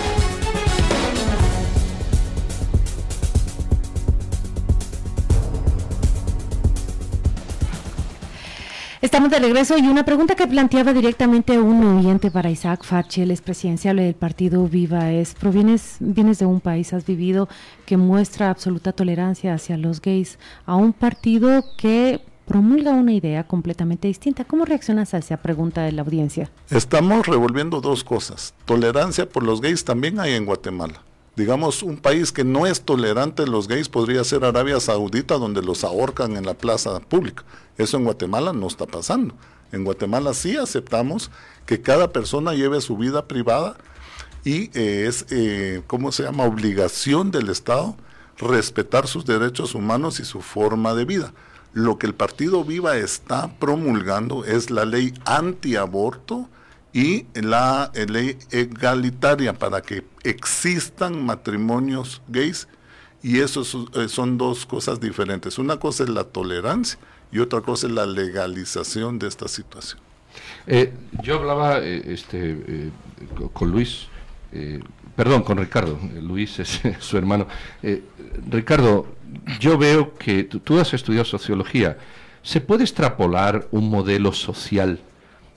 Estamos 9.02 9.32
de 9.32 9.40
regreso 9.40 9.76
y 9.76 9.88
una 9.88 10.04
pregunta 10.04 10.36
que 10.36 10.46
planteaba 10.46 10.92
directamente 10.92 11.58
un 11.58 11.82
oyente 11.82 12.30
para 12.30 12.50
Isaac 12.50 12.84
Farchi, 12.84 13.22
el 13.22 13.32
expresidencial 13.32 13.96
del 13.96 14.14
partido 14.14 14.68
Viva, 14.68 15.10
es, 15.10 15.34
provienes, 15.34 15.96
vienes 15.98 16.38
de 16.38 16.46
un 16.46 16.60
país, 16.60 16.92
has 16.92 17.04
vivido 17.04 17.48
que 17.84 17.96
muestra 17.96 18.48
absoluta 18.48 18.92
tolerancia 18.92 19.54
hacia 19.54 19.76
los 19.76 20.00
gays, 20.00 20.38
a 20.66 20.76
un 20.76 20.92
partido 20.92 21.64
que 21.76 22.20
promulga 22.46 22.92
una 22.92 23.12
idea 23.12 23.42
completamente 23.42 24.06
distinta. 24.06 24.44
¿Cómo 24.44 24.66
reaccionas 24.66 25.14
a 25.14 25.18
esa 25.18 25.36
pregunta 25.36 25.82
de 25.82 25.90
la 25.90 26.02
audiencia? 26.02 26.52
Estamos 26.70 27.26
revolviendo 27.26 27.80
dos 27.80 28.04
cosas. 28.04 28.54
Tolerancia 28.66 29.28
por 29.28 29.42
los 29.42 29.60
gays 29.60 29.84
también 29.84 30.20
hay 30.20 30.34
en 30.34 30.46
Guatemala. 30.46 31.02
Digamos, 31.34 31.82
un 31.82 31.96
país 31.96 32.30
que 32.30 32.44
no 32.44 32.66
es 32.66 32.82
tolerante 32.82 33.44
a 33.44 33.46
los 33.46 33.66
gays 33.66 33.88
podría 33.88 34.22
ser 34.22 34.44
Arabia 34.44 34.80
Saudita, 34.80 35.38
donde 35.38 35.62
los 35.62 35.82
ahorcan 35.82 36.36
en 36.36 36.44
la 36.44 36.54
plaza 36.54 37.00
pública. 37.00 37.44
Eso 37.78 37.96
en 37.96 38.04
Guatemala 38.04 38.52
no 38.52 38.66
está 38.66 38.86
pasando. 38.86 39.34
En 39.72 39.84
Guatemala 39.84 40.34
sí 40.34 40.56
aceptamos 40.56 41.30
que 41.64 41.80
cada 41.80 42.12
persona 42.12 42.52
lleve 42.52 42.82
su 42.82 42.98
vida 42.98 43.26
privada 43.28 43.76
y 44.44 44.70
eh, 44.78 45.06
es, 45.08 45.24
eh, 45.30 45.82
¿cómo 45.86 46.12
se 46.12 46.24
llama?, 46.24 46.44
obligación 46.44 47.30
del 47.30 47.48
Estado 47.48 47.96
respetar 48.38 49.06
sus 49.06 49.24
derechos 49.24 49.74
humanos 49.74 50.20
y 50.20 50.24
su 50.24 50.40
forma 50.40 50.94
de 50.94 51.04
vida. 51.04 51.32
Lo 51.72 51.98
que 51.98 52.06
el 52.06 52.14
Partido 52.14 52.64
Viva 52.64 52.96
está 52.96 53.58
promulgando 53.58 54.44
es 54.44 54.70
la 54.70 54.84
ley 54.84 55.14
antiaborto 55.24 56.48
y 56.92 57.26
la 57.34 57.90
eh, 57.94 58.06
ley 58.06 58.38
egalitaria 58.50 59.54
para 59.54 59.80
que 59.80 60.02
existan 60.24 61.24
matrimonios 61.24 62.22
gays 62.28 62.68
y 63.22 63.40
eso 63.40 63.62
eh, 63.94 64.08
son 64.08 64.38
dos 64.38 64.66
cosas 64.66 65.00
diferentes. 65.00 65.58
Una 65.58 65.78
cosa 65.78 66.04
es 66.04 66.08
la 66.08 66.24
tolerancia 66.24 66.98
y 67.30 67.38
otra 67.38 67.60
cosa 67.60 67.86
es 67.86 67.92
la 67.92 68.06
legalización 68.06 69.18
de 69.18 69.28
esta 69.28 69.48
situación. 69.48 70.00
Eh, 70.66 70.92
yo 71.22 71.38
hablaba 71.38 71.78
este, 71.78 72.90
con 73.52 73.70
Luis, 73.70 74.06
perdón, 75.14 75.42
con 75.42 75.58
Ricardo, 75.58 75.98
Luis 76.20 76.58
es 76.58 76.80
su 77.00 77.16
hermano. 77.16 77.46
Ricardo, 78.48 79.06
yo 79.60 79.78
veo 79.78 80.14
que 80.18 80.44
tú, 80.44 80.78
has 80.78 80.94
estudiado 80.94 81.24
sociología. 81.24 81.98
¿Se 82.42 82.60
puede 82.60 82.84
extrapolar 82.84 83.68
un 83.70 83.88
modelo 83.88 84.32
social 84.32 85.00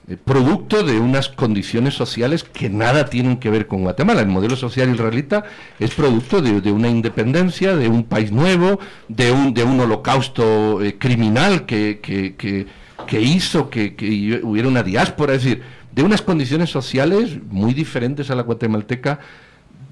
eh, 0.08 0.16
producto 0.16 0.82
de 0.82 0.98
unas 0.98 1.28
condiciones 1.28 1.94
sociales 1.94 2.44
que 2.44 2.68
nada 2.68 3.06
tienen 3.06 3.38
que 3.38 3.50
ver 3.50 3.66
con 3.66 3.82
Guatemala? 3.82 4.20
El 4.20 4.28
modelo 4.28 4.56
social 4.56 4.92
israelita 4.92 5.44
es 5.78 5.94
producto 5.94 6.40
de, 6.40 6.72
una 6.72 6.88
independencia, 6.88 7.76
de 7.76 7.88
un 7.88 8.04
país 8.04 8.32
nuevo, 8.32 8.78
de 9.08 9.32
un, 9.32 9.54
de 9.54 9.64
un 9.64 9.80
holocausto 9.80 10.82
eh, 10.82 10.96
criminal 10.98 11.66
que, 11.66 12.00
que, 12.00 13.20
hizo 13.20 13.70
que, 13.70 14.40
hubiera 14.42 14.68
una 14.68 14.82
diáspora, 14.82 15.34
es 15.34 15.44
decir, 15.44 15.62
de 15.92 16.02
unas 16.02 16.22
condiciones 16.22 16.70
sociales 16.70 17.38
muy 17.50 17.74
diferentes 17.74 18.30
a 18.30 18.34
la 18.34 18.42
guatemalteca. 18.42 19.20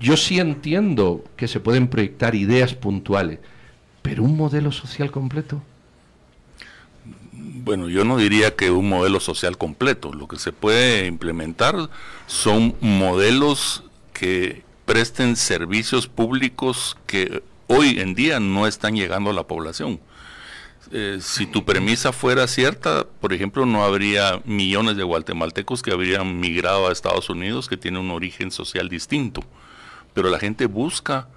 Yo 0.00 0.16
sí 0.16 0.38
entiendo 0.38 1.24
que 1.36 1.48
se 1.48 1.60
pueden 1.60 1.88
proyectar 1.88 2.34
ideas 2.34 2.74
puntuales 2.74 3.38
pero 4.04 4.22
un 4.22 4.36
modelo 4.36 4.70
social 4.70 5.10
completo. 5.10 5.62
Bueno, 7.64 7.88
yo 7.88 8.04
no 8.04 8.18
diría 8.18 8.54
que 8.54 8.70
un 8.70 8.90
modelo 8.90 9.20
social 9.20 9.56
completo. 9.56 10.12
Lo 10.12 10.28
que 10.28 10.36
se 10.36 10.52
puede 10.52 11.06
implementar 11.06 11.88
son 12.26 12.76
modelos 12.82 13.84
que 14.12 14.62
presten 14.84 15.34
servicios 15.34 16.06
públicos 16.06 16.98
que 17.06 17.42
hoy 17.66 18.00
en 18.00 18.14
día 18.14 18.38
no 18.38 18.66
están 18.66 18.96
llegando 18.96 19.30
a 19.30 19.32
la 19.32 19.44
población. 19.44 19.98
Eh, 20.92 21.20
si 21.22 21.46
tu 21.46 21.64
premisa 21.64 22.12
fuera 22.12 22.46
cierta, 22.48 23.06
por 23.06 23.32
ejemplo, 23.32 23.64
no 23.64 23.82
habría 23.82 24.42
millones 24.44 24.98
de 24.98 25.02
guatemaltecos 25.04 25.80
que 25.80 25.92
habrían 25.92 26.38
migrado 26.38 26.86
a 26.86 26.92
Estados 26.92 27.30
Unidos 27.30 27.70
que 27.70 27.78
tienen 27.78 28.02
un 28.02 28.10
origen 28.10 28.50
social 28.50 28.90
distinto. 28.90 29.42
Pero 30.12 30.28
la 30.28 30.38
gente 30.38 30.66
busca 30.66 31.28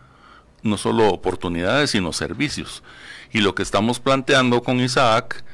no 0.62 0.76
solo 0.76 1.08
oportunidades, 1.08 1.92
sino 1.92 2.12
servicios. 2.12 2.84
Y 3.32 3.40
lo 3.40 3.56
que 3.56 3.64
estamos 3.64 4.02
planteando 4.02 4.62
con 4.62 4.82
Isaac 4.82 5.46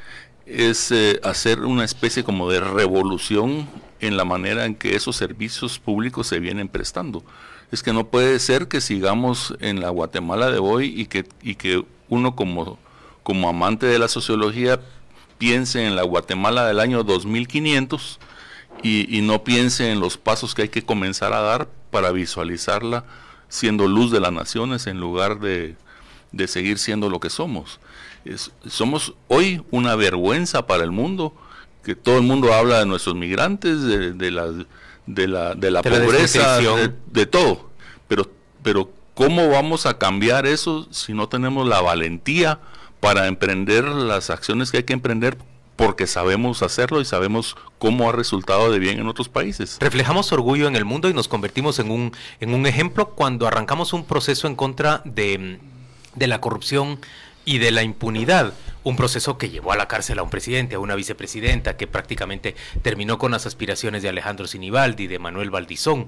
es 0.45 0.91
eh, 0.91 1.19
hacer 1.23 1.61
una 1.61 1.85
especie 1.85 2.23
como 2.23 2.49
de 2.49 2.59
revolución 2.59 3.67
en 3.99 4.17
la 4.17 4.25
manera 4.25 4.65
en 4.65 4.75
que 4.75 4.95
esos 4.95 5.15
servicios 5.15 5.79
públicos 5.79 6.27
se 6.27 6.39
vienen 6.39 6.67
prestando. 6.67 7.23
Es 7.71 7.81
que 7.81 7.93
no 7.93 8.07
puede 8.07 8.39
ser 8.39 8.67
que 8.67 8.81
sigamos 8.81 9.55
en 9.59 9.79
la 9.79 9.89
Guatemala 9.89 10.51
de 10.51 10.59
hoy 10.59 10.93
y 10.95 11.05
que, 11.05 11.25
y 11.41 11.55
que 11.55 11.83
uno 12.09 12.35
como, 12.35 12.77
como 13.23 13.49
amante 13.49 13.85
de 13.85 13.99
la 13.99 14.07
sociología 14.07 14.79
piense 15.37 15.85
en 15.85 15.95
la 15.95 16.03
Guatemala 16.03 16.67
del 16.67 16.79
año 16.79 17.03
2500 17.03 18.19
y, 18.83 19.17
y 19.17 19.21
no 19.21 19.43
piense 19.43 19.91
en 19.91 19.99
los 19.99 20.17
pasos 20.17 20.53
que 20.53 20.63
hay 20.63 20.69
que 20.69 20.83
comenzar 20.83 21.33
a 21.33 21.41
dar 21.41 21.69
para 21.89 22.11
visualizarla 22.11 23.05
siendo 23.49 23.87
luz 23.87 24.11
de 24.11 24.19
las 24.19 24.33
naciones 24.33 24.87
en 24.87 24.99
lugar 24.99 25.39
de, 25.39 25.75
seguir 26.47 26.79
siendo 26.79 27.09
lo 27.09 27.19
que 27.19 27.29
somos. 27.29 27.79
somos 28.67 29.13
hoy 29.27 29.63
una 29.71 29.95
vergüenza 29.95 30.65
para 30.65 30.83
el 30.83 30.91
mundo, 30.91 31.33
que 31.83 31.95
todo 31.95 32.17
el 32.17 32.23
mundo 32.23 32.53
habla 32.53 32.79
de 32.79 32.85
nuestros 32.85 33.15
migrantes, 33.15 33.83
de, 33.83 34.31
la, 34.31 34.51
de 35.05 35.27
la, 35.27 35.55
de 35.55 35.71
la 35.71 35.81
pobreza, 35.81 36.59
de, 37.07 37.25
todo. 37.25 37.69
Pero, 38.07 38.29
pero 38.61 38.89
¿cómo 39.13 39.49
vamos 39.49 39.85
a 39.85 39.97
cambiar 39.97 40.45
eso 40.45 40.87
si 40.91 41.13
no 41.13 41.27
tenemos 41.27 41.67
la 41.67 41.81
valentía 41.81 42.59
para 42.99 43.27
emprender 43.27 43.83
las 43.83 44.29
acciones 44.29 44.71
que 44.71 44.77
hay 44.77 44.83
que 44.83 44.93
emprender 44.93 45.37
porque 45.75 46.07
sabemos 46.07 46.61
hacerlo 46.61 47.01
y 47.01 47.05
sabemos 47.05 47.57
cómo 47.79 48.07
ha 48.07 48.11
resultado 48.11 48.71
de 48.71 48.79
bien 48.79 48.99
en 48.99 49.07
otros 49.07 49.27
países. 49.27 49.77
Reflejamos 49.79 50.31
orgullo 50.31 50.67
en 50.67 50.75
el 50.75 50.85
mundo 50.85 51.09
y 51.09 51.13
nos 51.13 51.27
convertimos 51.27 51.79
en 51.79 51.91
un, 51.91 52.11
en 52.39 52.53
un 52.53 52.65
ejemplo 52.65 53.09
cuando 53.09 53.47
arrancamos 53.47 53.91
un 53.93 54.05
proceso 54.05 54.47
en 54.47 54.55
contra 54.55 55.01
de, 55.03 55.59
de 56.15 56.27
la 56.27 56.41
corrupción 56.41 56.99
y 57.45 57.57
de 57.57 57.71
la 57.71 57.83
impunidad. 57.83 58.53
Un 58.83 58.95
proceso 58.95 59.37
que 59.37 59.49
llevó 59.49 59.71
a 59.71 59.77
la 59.77 59.87
cárcel 59.87 60.19
a 60.19 60.23
un 60.23 60.29
presidente, 60.29 60.75
a 60.75 60.79
una 60.79 60.95
vicepresidenta, 60.95 61.77
que 61.77 61.87
prácticamente 61.87 62.55
terminó 62.81 63.17
con 63.17 63.31
las 63.31 63.45
aspiraciones 63.45 64.01
de 64.01 64.09
Alejandro 64.09 64.47
Sinibaldi, 64.47 65.07
de 65.07 65.19
Manuel 65.19 65.51
Valdizón. 65.51 66.07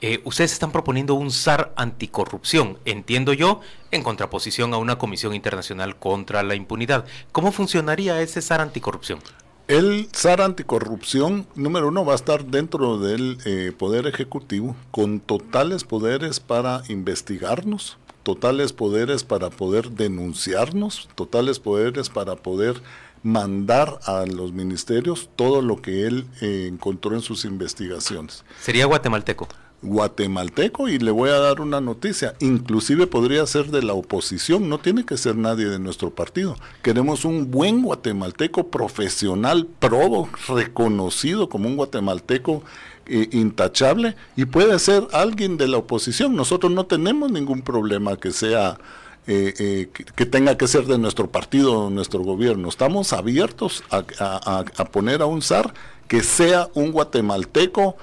Eh, 0.00 0.20
ustedes 0.24 0.52
están 0.52 0.72
proponiendo 0.72 1.14
un 1.14 1.30
SAR 1.30 1.72
anticorrupción, 1.76 2.78
entiendo 2.84 3.32
yo, 3.32 3.60
en 3.92 4.02
contraposición 4.02 4.74
a 4.74 4.78
una 4.78 4.98
Comisión 4.98 5.34
Internacional 5.34 5.96
contra 5.96 6.42
la 6.42 6.54
Impunidad. 6.54 7.06
¿Cómo 7.32 7.52
funcionaría 7.52 8.20
ese 8.20 8.42
SAR 8.42 8.60
anticorrupción? 8.60 9.20
El 9.68 10.08
SAR 10.12 10.42
anticorrupción, 10.42 11.46
número 11.56 11.88
uno, 11.88 12.04
va 12.04 12.12
a 12.12 12.16
estar 12.16 12.44
dentro 12.44 12.98
del 12.98 13.38
eh, 13.44 13.72
Poder 13.76 14.06
Ejecutivo 14.06 14.76
con 14.92 15.18
totales 15.18 15.82
poderes 15.82 16.38
para 16.38 16.82
investigarnos, 16.88 17.98
totales 18.26 18.72
poderes 18.72 19.22
para 19.22 19.50
poder 19.50 19.92
denunciarnos, 19.92 21.08
totales 21.14 21.60
poderes 21.60 22.08
para 22.08 22.34
poder 22.34 22.82
mandar 23.22 24.00
a 24.04 24.26
los 24.26 24.52
ministerios 24.52 25.30
todo 25.36 25.62
lo 25.62 25.80
que 25.80 26.08
él 26.08 26.26
eh, 26.40 26.66
encontró 26.68 27.14
en 27.14 27.20
sus 27.20 27.44
investigaciones. 27.44 28.42
¿Sería 28.60 28.86
guatemalteco? 28.86 29.46
Guatemalteco 29.80 30.88
y 30.88 30.98
le 30.98 31.12
voy 31.12 31.30
a 31.30 31.38
dar 31.38 31.60
una 31.60 31.80
noticia, 31.80 32.34
inclusive 32.40 33.06
podría 33.06 33.46
ser 33.46 33.66
de 33.66 33.84
la 33.84 33.92
oposición, 33.92 34.68
no 34.68 34.78
tiene 34.78 35.06
que 35.06 35.18
ser 35.18 35.36
nadie 35.36 35.66
de 35.66 35.78
nuestro 35.78 36.10
partido. 36.10 36.56
Queremos 36.82 37.24
un 37.24 37.52
buen 37.52 37.82
guatemalteco 37.82 38.72
profesional, 38.72 39.68
probo, 39.78 40.28
reconocido 40.48 41.48
como 41.48 41.68
un 41.68 41.76
guatemalteco 41.76 42.64
intachable 43.08 44.16
y 44.36 44.44
puede 44.46 44.78
ser 44.78 45.06
alguien 45.12 45.56
de 45.56 45.68
la 45.68 45.78
oposición. 45.78 46.34
Nosotros 46.34 46.72
no 46.72 46.86
tenemos 46.86 47.30
ningún 47.30 47.62
problema 47.62 48.16
que 48.16 48.32
sea 48.32 48.78
eh, 49.28 49.54
eh, 49.58 49.88
que, 50.14 50.24
tenga 50.24 50.56
que 50.56 50.68
ser 50.68 50.84
de 50.84 50.98
nuestro 50.98 51.28
partido 51.28 51.72
o 51.72 51.90
nuestro 51.90 52.20
gobierno. 52.20 52.68
Estamos 52.68 53.12
abiertos 53.12 53.82
a, 53.90 54.84
poner 54.92 55.20
a 55.20 55.26
un 55.26 55.42
zar 55.42 55.74
que 56.06 56.22
sea 56.22 56.68
un 56.74 56.92
guatemalteco 56.92 57.96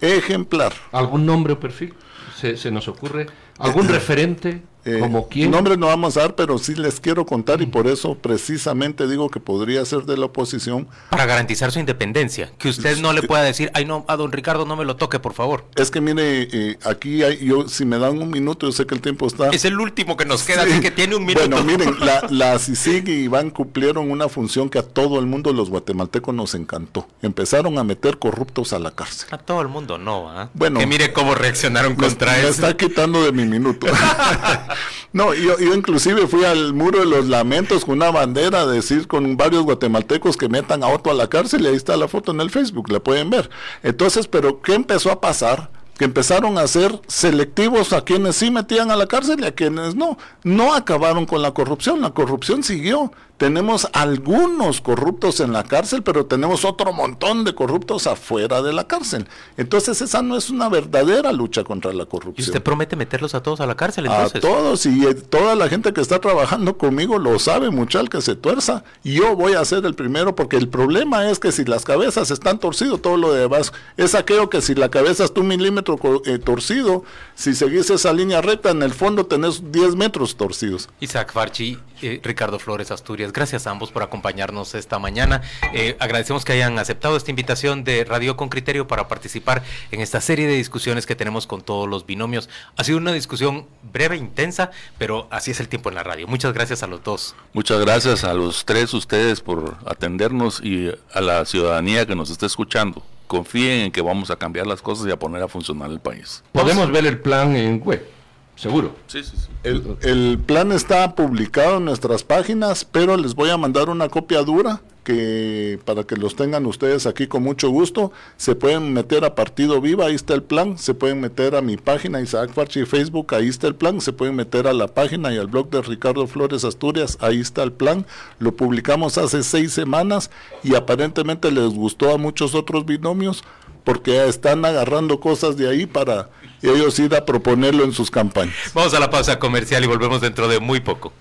ejemplar. 0.00 0.72
¿Algún 0.90 1.26
nombre 1.26 1.52
o 1.52 1.60
perfil? 1.60 1.94
¿Se, 2.36 2.56
se 2.56 2.72
nos 2.72 2.88
ocurre? 2.88 3.26
¿Algún 3.58 3.86
referente? 3.88 4.62
Eh, 4.84 4.98
¿Como 5.00 5.28
quién? 5.28 5.50
Nombres 5.50 5.78
no 5.78 5.86
vamos 5.86 6.16
a 6.16 6.20
dar, 6.20 6.34
pero 6.34 6.58
sí 6.58 6.74
les 6.74 7.00
quiero 7.00 7.24
contar 7.24 7.62
y 7.62 7.66
por 7.66 7.86
eso 7.86 8.16
precisamente 8.16 9.08
digo 9.08 9.30
que 9.30 9.40
podría 9.40 9.84
ser 9.84 10.02
de 10.02 10.16
la 10.16 10.26
oposición. 10.26 10.86
Para 11.10 11.24
garantizar 11.26 11.72
su 11.72 11.78
independencia, 11.78 12.52
que 12.58 12.68
usted 12.68 12.98
no 12.98 13.12
le 13.12 13.22
pueda 13.22 13.42
decir, 13.42 13.70
ay 13.74 13.84
no, 13.86 14.04
a 14.08 14.16
don 14.16 14.32
Ricardo 14.32 14.66
no 14.66 14.76
me 14.76 14.84
lo 14.84 14.96
toque, 14.96 15.18
por 15.18 15.32
favor. 15.32 15.64
Es 15.76 15.90
que 15.90 16.00
mire, 16.00 16.48
eh, 16.52 16.78
aquí 16.84 17.22
hay, 17.22 17.44
yo 17.44 17.68
si 17.68 17.84
me 17.84 17.98
dan 17.98 18.20
un 18.20 18.30
minuto, 18.30 18.66
yo 18.66 18.72
sé 18.72 18.86
que 18.86 18.94
el 18.94 19.00
tiempo 19.00 19.26
está. 19.26 19.48
Es 19.50 19.64
el 19.64 19.80
último 19.80 20.16
que 20.16 20.24
nos 20.26 20.42
queda, 20.42 20.62
así 20.62 20.80
que 20.80 20.90
tiene 20.90 21.16
un 21.16 21.24
minuto. 21.24 21.48
Bueno, 21.48 21.64
miren, 21.64 21.98
la, 22.00 22.26
la 22.30 22.58
CICIG 22.58 23.08
y 23.08 23.12
Iván 23.24 23.50
cumplieron 23.50 24.10
una 24.10 24.28
función 24.28 24.68
que 24.68 24.78
a 24.78 24.82
todo 24.82 25.18
el 25.18 25.26
mundo, 25.26 25.52
los 25.52 25.70
guatemaltecos, 25.70 26.34
nos 26.34 26.54
encantó. 26.54 27.08
Empezaron 27.22 27.78
a 27.78 27.84
meter 27.84 28.18
corruptos 28.18 28.72
a 28.72 28.78
la 28.78 28.90
cárcel. 28.90 29.28
A 29.30 29.38
todo 29.38 29.62
el 29.62 29.68
mundo 29.68 29.98
no, 29.98 30.30
¿ah? 30.30 30.50
Bueno. 30.54 30.78
Que 30.78 30.86
mire 30.86 31.12
cómo 31.12 31.34
reaccionaron 31.34 31.94
contra 31.94 32.38
eso. 32.38 32.44
Me 32.44 32.50
está 32.50 32.76
quitando 32.76 33.24
de 33.24 33.32
mi 33.32 33.44
minuto. 33.44 33.86
no, 35.12 35.34
yo, 35.34 35.58
yo 35.58 35.74
inclusive 35.74 36.26
fui 36.26 36.44
al 36.44 36.74
muro 36.74 37.00
de 37.00 37.06
los 37.06 37.26
lamentos 37.26 37.84
con 37.84 37.96
una 37.96 38.10
bandera 38.10 38.66
decir 38.66 39.06
con 39.06 39.36
varios 39.36 39.62
guatemaltecos 39.64 40.36
que 40.36 40.48
metan 40.48 40.82
a 40.82 40.88
Otto 40.88 41.10
a 41.10 41.14
la 41.14 41.28
cárcel 41.28 41.62
y 41.62 41.66
ahí 41.68 41.76
está 41.76 41.96
la 41.96 42.08
foto 42.08 42.32
en 42.32 42.40
el 42.40 42.50
Facebook, 42.50 42.90
la 42.90 43.00
pueden 43.00 43.30
ver. 43.30 43.50
Entonces, 43.82 44.26
pero 44.28 44.60
¿qué 44.60 44.74
empezó 44.74 45.10
a 45.10 45.20
pasar? 45.20 45.70
Que 45.98 46.04
empezaron 46.04 46.58
a 46.58 46.66
ser 46.66 47.00
selectivos 47.06 47.92
a 47.92 48.02
quienes 48.02 48.36
sí 48.36 48.50
metían 48.50 48.90
a 48.90 48.96
la 48.96 49.06
cárcel 49.06 49.40
y 49.40 49.46
a 49.46 49.54
quienes 49.54 49.94
no. 49.94 50.18
No 50.42 50.74
acabaron 50.74 51.26
con 51.26 51.42
la 51.42 51.52
corrupción, 51.52 52.00
la 52.00 52.10
corrupción 52.10 52.62
siguió. 52.62 53.12
Tenemos 53.36 53.88
algunos 53.92 54.80
corruptos 54.80 55.40
en 55.40 55.52
la 55.52 55.64
cárcel, 55.64 56.04
pero 56.04 56.24
tenemos 56.24 56.64
otro 56.64 56.92
montón 56.92 57.42
de 57.42 57.52
corruptos 57.52 58.06
afuera 58.06 58.62
de 58.62 58.72
la 58.72 58.86
cárcel. 58.86 59.26
Entonces 59.56 60.00
esa 60.00 60.22
no 60.22 60.36
es 60.36 60.50
una 60.50 60.68
verdadera 60.68 61.32
lucha 61.32 61.64
contra 61.64 61.92
la 61.92 62.06
corrupción. 62.06 62.36
¿Y 62.38 62.48
usted 62.48 62.62
promete 62.62 62.94
meterlos 62.94 63.34
a 63.34 63.42
todos 63.42 63.60
a 63.60 63.66
la 63.66 63.74
cárcel 63.74 64.06
entonces? 64.06 64.36
A 64.36 64.40
todos 64.40 64.86
y 64.86 65.04
eh, 65.04 65.14
toda 65.14 65.56
la 65.56 65.68
gente 65.68 65.92
que 65.92 66.00
está 66.00 66.20
trabajando 66.20 66.78
conmigo 66.78 67.18
lo 67.18 67.40
sabe, 67.40 67.70
muchal 67.70 68.08
que 68.08 68.22
se 68.22 68.36
tuerza. 68.36 68.84
Yo 69.02 69.34
voy 69.34 69.54
a 69.54 69.64
ser 69.64 69.84
el 69.84 69.94
primero 69.96 70.36
porque 70.36 70.56
el 70.56 70.68
problema 70.68 71.28
es 71.28 71.40
que 71.40 71.50
si 71.50 71.64
las 71.64 71.84
cabezas 71.84 72.30
están 72.30 72.60
torcidas, 72.60 73.02
todo 73.02 73.16
lo 73.16 73.32
demás 73.32 73.72
es 73.96 74.14
aquello 74.14 74.48
que 74.48 74.62
si 74.62 74.76
la 74.76 74.90
cabeza 74.90 75.24
está 75.24 75.40
un 75.40 75.48
milímetro 75.48 75.83
eh, 76.26 76.38
torcido, 76.38 77.04
si 77.34 77.54
seguís 77.54 77.90
esa 77.90 78.12
línea 78.12 78.40
recta, 78.40 78.70
en 78.70 78.82
el 78.82 78.92
fondo 78.92 79.26
tenés 79.26 79.72
10 79.72 79.96
metros 79.96 80.36
torcidos. 80.36 80.88
Isaac 81.00 81.32
Farchi, 81.32 81.78
eh, 82.02 82.20
Ricardo 82.22 82.58
Flores 82.58 82.90
Asturias 82.90 83.32
Gracias 83.32 83.66
a 83.66 83.70
ambos 83.70 83.90
por 83.90 84.02
acompañarnos 84.02 84.74
esta 84.74 84.98
mañana. 84.98 85.42
Eh, 85.72 85.96
agradecemos 86.00 86.44
que 86.44 86.52
hayan 86.52 86.78
aceptado 86.78 87.16
esta 87.16 87.30
invitación 87.30 87.84
de 87.84 88.04
Radio 88.04 88.36
con 88.36 88.48
Criterio 88.48 88.86
para 88.86 89.08
participar 89.08 89.62
en 89.90 90.00
esta 90.00 90.20
serie 90.20 90.46
de 90.46 90.54
discusiones 90.54 91.06
que 91.06 91.16
tenemos 91.16 91.46
con 91.46 91.62
todos 91.62 91.88
los 91.88 92.06
binomios. 92.06 92.48
Ha 92.76 92.84
sido 92.84 92.98
una 92.98 93.12
discusión 93.12 93.66
breve, 93.92 94.16
intensa, 94.16 94.70
pero 94.98 95.26
así 95.30 95.50
es 95.50 95.60
el 95.60 95.68
tiempo 95.68 95.88
en 95.88 95.96
la 95.96 96.02
radio. 96.02 96.26
Muchas 96.26 96.52
gracias 96.52 96.82
a 96.82 96.86
los 96.86 97.02
dos. 97.02 97.34
Muchas 97.52 97.80
gracias 97.80 98.24
a 98.24 98.34
los 98.34 98.64
tres 98.64 98.94
ustedes 98.94 99.40
por 99.40 99.76
atendernos 99.86 100.60
y 100.62 100.90
a 101.12 101.20
la 101.20 101.44
ciudadanía 101.44 102.06
que 102.06 102.14
nos 102.14 102.30
está 102.30 102.46
escuchando 102.46 103.02
confíen 103.26 103.86
en 103.86 103.92
que 103.92 104.00
vamos 104.00 104.30
a 104.30 104.36
cambiar 104.36 104.66
las 104.66 104.82
cosas 104.82 105.06
y 105.06 105.10
a 105.10 105.18
poner 105.18 105.42
a 105.42 105.48
funcionar 105.48 105.90
el 105.90 106.00
país. 106.00 106.42
Podemos 106.52 106.90
ver 106.90 107.06
el 107.06 107.18
plan 107.20 107.56
en 107.56 107.80
web. 107.82 108.13
Seguro. 108.56 108.94
Sí, 109.06 109.22
sí, 109.22 109.36
sí. 109.36 109.48
El, 109.64 109.96
el, 110.02 110.38
plan 110.38 110.72
está 110.72 111.14
publicado 111.14 111.78
en 111.78 111.86
nuestras 111.86 112.22
páginas, 112.22 112.84
pero 112.84 113.16
les 113.16 113.34
voy 113.34 113.50
a 113.50 113.56
mandar 113.56 113.88
una 113.88 114.08
copia 114.08 114.42
dura 114.42 114.80
que 115.04 115.78
para 115.84 116.04
que 116.04 116.16
los 116.16 116.34
tengan 116.34 116.66
ustedes 116.66 117.06
aquí 117.06 117.28
con 117.28 117.42
mucho 117.42 117.68
gusto. 117.68 118.10
Se 118.36 118.56
pueden 118.56 118.92
meter 118.92 119.24
a 119.24 119.34
Partido 119.34 119.80
Viva, 119.80 120.06
ahí 120.06 120.14
está 120.14 120.34
el 120.34 120.42
plan. 120.42 120.78
Se 120.78 120.94
pueden 120.94 121.20
meter 121.20 121.54
a 121.54 121.60
mi 121.60 121.76
página 121.76 122.20
Isaac 122.20 122.50
Farchi 122.52 122.84
Facebook, 122.86 123.34
ahí 123.34 123.48
está 123.48 123.68
el 123.68 123.76
plan. 123.76 124.00
Se 124.00 124.12
pueden 124.12 124.34
meter 124.34 124.66
a 124.66 124.72
la 124.72 124.88
página 124.88 125.32
y 125.32 125.38
al 125.38 125.46
blog 125.46 125.70
de 125.70 125.82
Ricardo 125.82 126.26
Flores 126.26 126.64
Asturias, 126.64 127.18
ahí 127.20 127.40
está 127.40 127.62
el 127.62 127.72
plan. 127.72 128.06
Lo 128.40 128.56
publicamos 128.56 129.18
hace 129.18 129.42
seis 129.44 129.72
semanas 129.72 130.30
y 130.64 130.74
aparentemente 130.74 131.52
les 131.52 131.68
gustó 131.68 132.12
a 132.12 132.18
muchos 132.18 132.54
otros 132.54 132.86
binomios 132.86 133.44
porque 133.84 134.26
están 134.26 134.64
agarrando 134.64 135.20
cosas 135.20 135.56
de 135.56 135.68
ahí 135.68 135.86
para 135.86 136.30
ellos 136.62 136.98
ir 136.98 137.14
a 137.14 137.24
proponerlo 137.24 137.84
en 137.84 137.92
sus 137.92 138.10
campañas. 138.10 138.54
Vamos 138.74 138.94
a 138.94 139.00
la 139.00 139.10
pausa 139.10 139.38
comercial 139.38 139.84
y 139.84 139.86
volvemos 139.86 140.20
dentro 140.20 140.48
de 140.48 140.58
muy 140.60 140.80
poco. 140.80 141.12